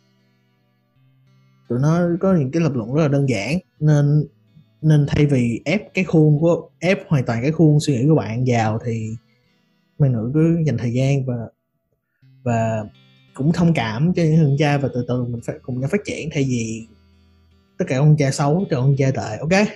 tụi 1.67 1.79
nó 1.79 2.01
có 2.19 2.33
những 2.33 2.51
cái 2.51 2.61
lập 2.61 2.71
luận 2.75 2.93
rất 2.93 3.01
là 3.01 3.07
đơn 3.07 3.29
giản, 3.29 3.57
nên 3.79 4.25
nên 4.81 5.05
thay 5.07 5.25
vì 5.25 5.61
ép 5.65 5.93
cái 5.93 6.03
khuôn 6.03 6.39
của, 6.39 6.69
ép 6.79 6.99
hoàn 7.07 7.25
toàn 7.25 7.41
cái 7.41 7.51
khuôn 7.51 7.79
suy 7.79 7.93
nghĩ 7.97 8.07
của 8.09 8.15
bạn 8.15 8.43
vào 8.47 8.79
thì 8.85 9.15
mấy 9.99 10.09
nữ 10.09 10.31
cứ 10.33 10.57
dành 10.65 10.77
thời 10.77 10.93
gian 10.93 11.25
và 11.25 11.35
và 12.43 12.85
cũng 13.33 13.51
thông 13.53 13.73
cảm 13.73 14.13
cho 14.15 14.23
những 14.23 14.45
con 14.45 14.55
trai 14.59 14.77
và 14.77 14.89
từ 14.93 15.05
từ 15.07 15.23
mình 15.23 15.41
phải 15.45 15.55
cùng 15.61 15.79
nhau 15.79 15.89
phát 15.91 16.01
triển 16.05 16.29
thay 16.33 16.43
vì 16.43 16.87
tất 17.77 17.85
cả 17.87 17.99
con 17.99 18.15
trai 18.17 18.31
xấu 18.31 18.65
cho 18.69 18.81
con 18.81 18.95
trai 18.97 19.11
tệ 19.11 19.37
ok? 19.37 19.67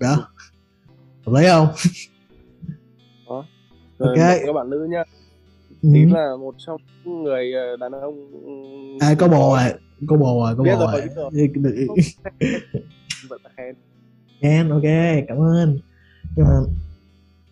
Đó. 0.00 0.28
Hợp 1.26 1.32
lý 1.32 1.46
không? 1.46 1.68
Đó. 3.28 3.46
Rồi 3.98 4.18
ok. 4.18 4.38
các 4.46 4.52
bạn 4.52 4.70
nữ 4.70 4.88
nhá. 4.90 5.04
Ừ. 5.82 5.90
tín 5.94 6.10
là 6.10 6.36
một 6.40 6.54
trong 6.66 6.80
người 7.04 7.52
ờ, 7.52 7.76
đàn 7.76 7.92
ông 7.92 8.30
à 9.00 9.14
có 9.18 9.28
bồ 9.28 9.56
rồi 9.56 9.72
có 10.06 10.16
bồ 10.16 10.44
rồi 10.44 10.56
có 10.56 10.64
bồ 10.64 10.86
rồi, 10.86 11.02
rồi. 11.16 11.48
vẫn 13.28 13.40
khen 13.56 13.74
khen 14.40 14.68
ok 14.68 14.82
cảm 15.28 15.38
ơn. 15.38 15.78
Nhưng 16.36 16.46
mà 16.46 16.60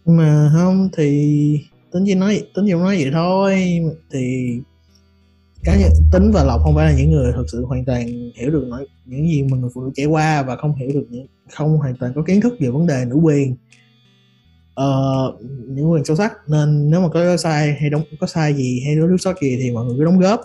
mà 0.06 0.50
không 0.54 0.88
thì 0.96 1.60
tính 1.92 2.02
chỉ 2.06 2.14
nói 2.14 2.42
tính 2.54 2.64
chỉ 2.66 2.72
nói 2.72 2.96
vậy 3.02 3.10
thôi. 3.12 3.80
Thì 4.10 4.56
cá 5.64 5.76
nhân 5.80 5.90
tính 6.12 6.30
và 6.32 6.44
lộc 6.44 6.60
không 6.64 6.74
phải 6.74 6.92
là 6.92 6.98
những 6.98 7.10
người 7.10 7.32
thực 7.32 7.50
sự 7.52 7.64
hoàn 7.64 7.84
toàn 7.84 8.06
hiểu 8.34 8.50
được 8.50 8.66
nói 8.68 8.86
những 9.04 9.28
gì 9.28 9.42
mà 9.42 9.56
người 9.56 9.70
phụ 9.74 9.80
nữ 9.80 9.90
trải 9.94 10.06
qua 10.06 10.42
và 10.42 10.56
không 10.56 10.74
hiểu 10.74 10.90
được 10.94 11.06
những 11.10 11.26
không 11.50 11.76
hoàn 11.78 11.96
toàn 11.96 12.12
có 12.14 12.22
kiến 12.22 12.40
thức 12.40 12.54
về 12.60 12.68
vấn 12.68 12.86
đề 12.86 13.04
nữ 13.08 13.14
quyền. 13.14 13.56
Uh, 14.80 15.40
những 15.68 15.90
quyền 15.90 16.04
sâu 16.04 16.16
sắc. 16.16 16.32
Nên 16.48 16.90
nếu 16.90 17.00
mà 17.00 17.08
có 17.08 17.36
sai 17.36 17.76
hay 17.80 17.90
đóng 17.90 18.02
có 18.20 18.26
sai 18.26 18.54
gì 18.54 18.82
hay 18.86 18.94
thiếu 18.94 19.16
sót 19.18 19.34
gì 19.42 19.58
thì 19.62 19.70
mọi 19.70 19.84
người 19.86 19.94
cứ 19.98 20.04
đóng 20.04 20.20
góp. 20.20 20.40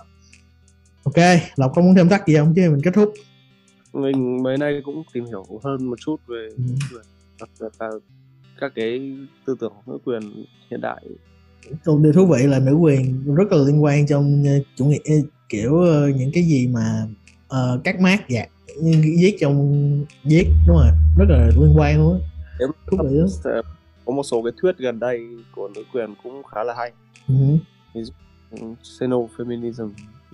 Ok 1.04 1.26
lộc 1.56 1.72
có 1.76 1.82
muốn 1.82 1.96
thêm 1.96 2.10
thắt 2.10 2.28
gì 2.28 2.36
không? 2.36 2.54
Chứ 2.56 2.70
mình 2.72 2.82
kết 2.84 2.94
thúc. 2.94 3.14
Mình 3.94 4.44
mấy 4.44 4.58
nay 4.58 4.82
cũng 4.86 5.04
tìm 5.14 5.26
hiểu 5.26 5.46
hơn 5.64 5.86
một 5.86 5.96
chút 6.00 6.16
về 6.28 6.48
ừ. 7.80 8.00
Các 8.60 8.72
cái 8.76 9.18
tư 9.46 9.56
tưởng 9.60 9.74
nữ 9.88 9.98
quyền 10.06 10.22
hiện 10.72 10.82
đại. 10.82 11.06
Còn 11.86 12.04
điều 12.04 12.14
thú 12.14 12.26
vị 12.26 12.44
là 12.44 12.60
nữ 12.60 12.74
quyền 12.74 13.36
rất 13.36 13.52
là 13.52 13.58
liên 13.58 13.84
quan 13.84 14.08
trong 14.08 14.44
ờ, 14.46 14.52
chủ 14.76 14.86
nghĩa 14.86 15.00
ờ, 15.06 15.16
kiểu 15.50 15.80
ờ, 15.80 16.08
những 16.08 16.32
cái 16.34 16.44
gì 16.44 16.68
mà 16.68 17.08
uh, 17.46 17.84
các 17.84 18.00
mát 18.00 18.30
dạ 18.30 18.46
viết 19.20 19.36
trong 19.40 19.82
viết 20.24 20.46
đúng 20.68 20.78
rồi 20.78 20.88
rất 21.18 21.26
là 21.30 21.48
liên 21.48 21.74
quan 21.78 21.98
luôn 21.98 22.22
á. 22.60 22.68
Thú 22.92 22.98
vị 23.04 23.10
lắm 23.10 23.64
có 24.06 24.14
một 24.14 24.24
số 24.24 24.44
cái 24.44 24.54
thuyết 24.62 24.78
gần 24.78 25.00
đây 25.00 25.28
của 25.56 25.70
nữ 25.76 25.84
quyền 25.94 26.16
cũng 26.24 26.44
khá 26.44 26.64
là 26.64 26.74
hay. 26.78 26.92
Ừ. 27.28 27.34
ví 27.94 28.02
dụ 28.04 28.14
xeno 28.84 29.18
feminism 29.38 29.90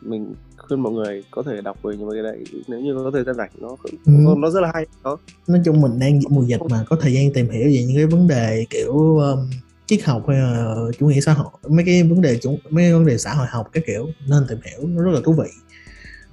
mình 0.05 0.33
khuyên 0.57 0.79
mọi 0.79 0.93
người 0.93 1.23
có 1.31 1.43
thể 1.43 1.61
đọc 1.61 1.77
về 1.83 1.97
những 1.97 2.09
cái 2.11 2.23
đấy 2.23 2.43
nếu 2.67 2.79
như 2.79 2.95
có 3.03 3.11
thời 3.11 3.23
gian 3.23 3.35
rảnh 3.35 3.49
nó 3.59 3.77
ừ. 4.05 4.11
nó 4.37 4.49
rất 4.49 4.59
là 4.59 4.71
hay 4.73 4.85
đó 5.03 5.17
nói 5.47 5.61
chung 5.65 5.81
mình 5.81 5.99
đang 5.99 6.19
mùa 6.29 6.43
dịch 6.43 6.61
mà 6.69 6.83
có 6.89 6.95
thời 6.95 7.13
gian 7.13 7.33
tìm 7.33 7.49
hiểu 7.49 7.65
về 7.65 7.83
những 7.87 7.95
cái 7.95 8.05
vấn 8.05 8.27
đề 8.27 8.65
kiểu 8.69 9.17
um, 9.17 9.49
triết 9.85 10.03
học 10.03 10.23
hay 10.27 10.37
là 10.37 10.75
chủ 10.99 11.07
nghĩa 11.07 11.21
xã 11.21 11.33
hội 11.33 11.51
mấy 11.69 11.85
cái 11.85 12.03
vấn 12.03 12.21
đề 12.21 12.37
chủ 12.37 12.57
mấy 12.69 12.83
cái 12.83 12.93
vấn 12.93 13.05
đề 13.05 13.17
xã 13.17 13.33
hội 13.33 13.47
học 13.49 13.69
cái 13.71 13.83
kiểu 13.87 14.07
nên 14.27 14.43
tìm 14.49 14.57
hiểu 14.63 14.87
nó 14.87 15.03
rất 15.03 15.11
là 15.11 15.19
thú 15.23 15.33
vị 15.33 15.49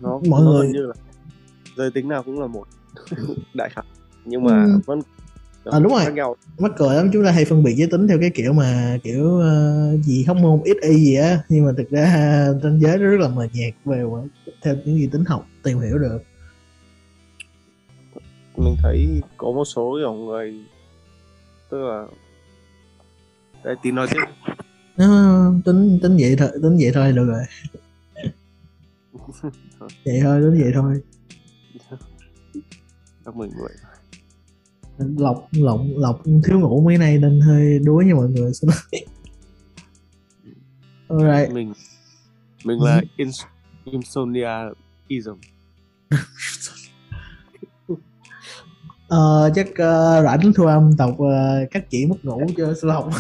nó 0.00 0.20
mọi 0.28 0.42
nó 0.44 0.50
người 0.50 0.68
như 0.68 0.87
là 0.87 0.94
giới 1.76 1.90
tính 1.90 2.09
nào 2.09 2.22
cũng 2.22 2.40
là 2.40 2.46
một 2.46 2.64
đại 3.54 3.70
khái 3.72 3.85
nhưng 4.24 4.44
mà 4.44 4.64
ừ. 4.64 4.80
vẫn 4.87 5.00
à, 5.64 5.79
đúng 5.79 5.92
rồi. 5.92 6.12
nhau. 6.12 6.37
mắc 6.59 6.73
cười 6.77 6.96
lắm 6.96 7.11
chúng 7.12 7.25
ta 7.25 7.31
hay 7.31 7.44
phân 7.44 7.62
biệt 7.62 7.75
giới 7.75 7.88
tính 7.88 8.09
theo 8.09 8.18
cái 8.20 8.31
kiểu 8.35 8.53
mà 8.53 8.99
kiểu 9.03 9.25
uh, 9.25 10.05
gì 10.05 10.25
không 10.27 10.42
môn 10.42 10.61
ít 10.64 10.77
y 10.81 10.94
gì 10.94 11.14
á 11.14 11.42
nhưng 11.49 11.64
mà 11.66 11.73
thực 11.77 11.90
ra 11.90 12.46
trên 12.62 12.79
giới 12.79 12.99
nó 12.99 13.05
rất 13.05 13.20
là 13.20 13.29
mờ 13.29 13.46
nhạt 13.53 13.75
về 13.85 14.03
theo 14.62 14.75
những 14.85 14.99
gì 14.99 15.09
tính 15.12 15.25
học 15.25 15.46
tìm 15.62 15.81
hiểu 15.81 15.99
được. 15.99 16.18
Mình 18.57 18.77
thấy 18.83 19.20
có 19.37 19.53
một 19.53 19.64
số 19.64 19.99
kiểu 20.01 20.12
người 20.12 20.55
tức 21.70 21.79
là 21.79 22.07
đây 23.64 23.77
tin 23.83 23.94
nói 23.94 24.07
tiếp. 24.11 24.20
Nó 24.96 25.53
tính 25.64 25.99
tính 26.03 26.16
vậy 26.20 26.37
thôi 26.38 26.49
tính 26.62 26.77
vậy 26.81 26.90
thôi 26.94 27.12
được 27.12 27.27
rồi. 27.27 27.42
Vậy 30.05 30.20
thôi 30.23 30.40
tính 30.40 30.61
vậy 30.62 30.73
thôi. 30.75 31.01
Các 33.25 33.37
mình 33.37 33.51
vậy 33.62 33.89
lọc 35.19 35.49
lọc 35.53 35.81
lọc 35.97 36.23
thiếu 36.45 36.61
ngủ 36.61 36.83
mấy 36.85 36.99
nay 36.99 37.19
nên 37.19 37.41
hơi 37.41 37.79
đuối 37.79 38.05
nha 38.05 38.15
mọi 38.15 38.29
người. 38.29 38.53
Xin 38.55 38.71
lỗi 38.71 39.05
alright 41.09 41.55
mình 41.55 41.73
mình 42.65 42.81
là 42.81 43.03
ins 43.17 43.43
insomnia 43.85 44.49
ism. 45.09 45.31
Ờ, 49.09 49.51
chắc 49.55 49.69
uh, 49.71 50.25
rảnh 50.25 50.53
thu 50.55 50.65
âm 50.65 50.97
tập 50.99 51.09
uh, 51.09 51.71
các 51.71 51.91
chị 51.91 52.07
mất 52.07 52.25
ngủ 52.25 52.41
cho 52.57 52.75
sư 52.75 52.89
lộc. 52.89 53.11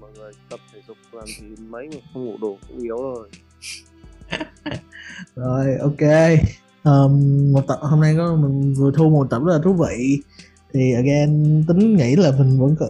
Mọi 0.00 0.10
người 0.16 0.32
tập 0.50 0.60
thể 0.72 0.80
dục 0.88 0.96
làm 1.12 1.26
gì 1.26 1.64
mấy 1.68 1.88
mà 1.88 2.00
không 2.12 2.24
ngủ 2.24 2.36
đủ 2.40 2.58
cũng 2.68 2.78
yếu 2.78 2.96
rồi 2.96 3.28
rồi 5.34 5.76
ok 5.80 6.00
um, 6.88 7.52
một 7.52 7.66
tập 7.68 7.78
hôm 7.80 8.00
nay 8.00 8.14
có 8.16 8.36
mình 8.36 8.74
vừa 8.74 8.90
thu 8.96 9.10
một 9.10 9.26
tập 9.30 9.42
rất 9.44 9.52
là 9.52 9.60
thú 9.64 9.72
vị. 9.72 10.18
Thì 10.72 10.92
again 10.92 11.64
tính 11.68 11.96
nghĩ 11.96 12.16
là 12.16 12.32
mình 12.38 12.60
vẫn 12.60 12.76
có 12.80 12.88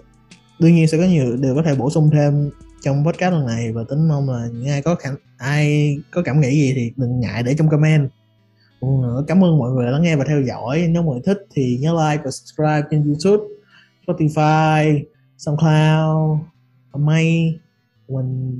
đương 0.59 0.75
nhiên 0.75 0.89
sẽ 0.89 0.99
có 0.99 1.05
nhiều 1.05 1.37
điều 1.37 1.55
có 1.55 1.63
thể 1.63 1.75
bổ 1.75 1.91
sung 1.91 2.11
thêm 2.13 2.51
trong 2.83 3.05
podcast 3.05 3.33
lần 3.33 3.47
này 3.47 3.73
và 3.73 3.85
tính 3.89 4.09
mong 4.09 4.31
là 4.31 4.49
những 4.53 4.69
ai 4.69 4.83
có 4.83 4.95
khả, 4.95 5.11
ai 5.37 5.97
có 6.11 6.23
cảm 6.23 6.41
nghĩ 6.41 6.51
gì 6.51 6.73
thì 6.77 6.93
đừng 6.97 7.21
ngại 7.21 7.43
để 7.43 7.55
trong 7.59 7.69
comment. 7.69 8.11
Một 8.81 9.01
nữa 9.03 9.25
cảm 9.27 9.45
ơn 9.45 9.59
mọi 9.59 9.71
người 9.71 9.93
đã 9.93 9.99
nghe 9.99 10.17
và 10.17 10.25
theo 10.29 10.41
dõi. 10.41 10.89
Nếu 10.91 11.03
mọi 11.03 11.15
người 11.15 11.23
thích 11.27 11.47
thì 11.55 11.79
nhớ 11.81 11.93
like 11.93 12.23
và 12.25 12.31
subscribe 12.31 12.83
trên 12.91 13.05
youtube 13.05 13.45
spotify 14.07 15.03
soundcloud 15.39 16.41
may 16.95 17.59
mình 18.09 18.59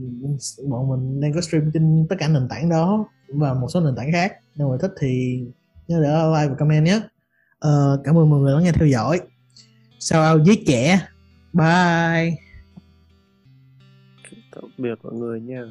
bọn 0.69 0.89
mình 0.89 1.21
đang 1.21 1.33
có 1.33 1.41
stream 1.41 1.71
trên 1.75 2.07
tất 2.09 2.17
cả 2.19 2.29
nền 2.29 2.49
tảng 2.49 2.69
đó 2.69 3.09
và 3.29 3.55
một 3.55 3.69
số 3.69 3.81
nền 3.81 3.97
tảng 3.97 4.13
khác. 4.13 4.33
Nếu 4.55 4.69
mọi 4.69 4.79
thích 4.81 4.93
thì 5.01 5.43
nhớ 5.89 6.01
để 6.03 6.09
like 6.09 6.49
và 6.49 6.55
comment 6.59 6.87
nhé. 6.87 7.01
Uh, 7.67 8.01
cảm 8.05 8.19
ơn 8.19 8.31
mọi 8.31 8.41
người 8.41 8.55
đã 8.55 8.61
nghe 8.61 8.73
theo 8.73 8.89
dõi. 8.89 9.21
Sao 9.99 10.23
ao 10.23 10.39
giết 10.39 10.59
trẻ. 10.67 11.01
Bye. 11.53 12.37
Tạm 14.53 14.65
biệt 14.79 14.99
mọi 15.03 15.13
người 15.13 15.41
nha. 15.41 15.63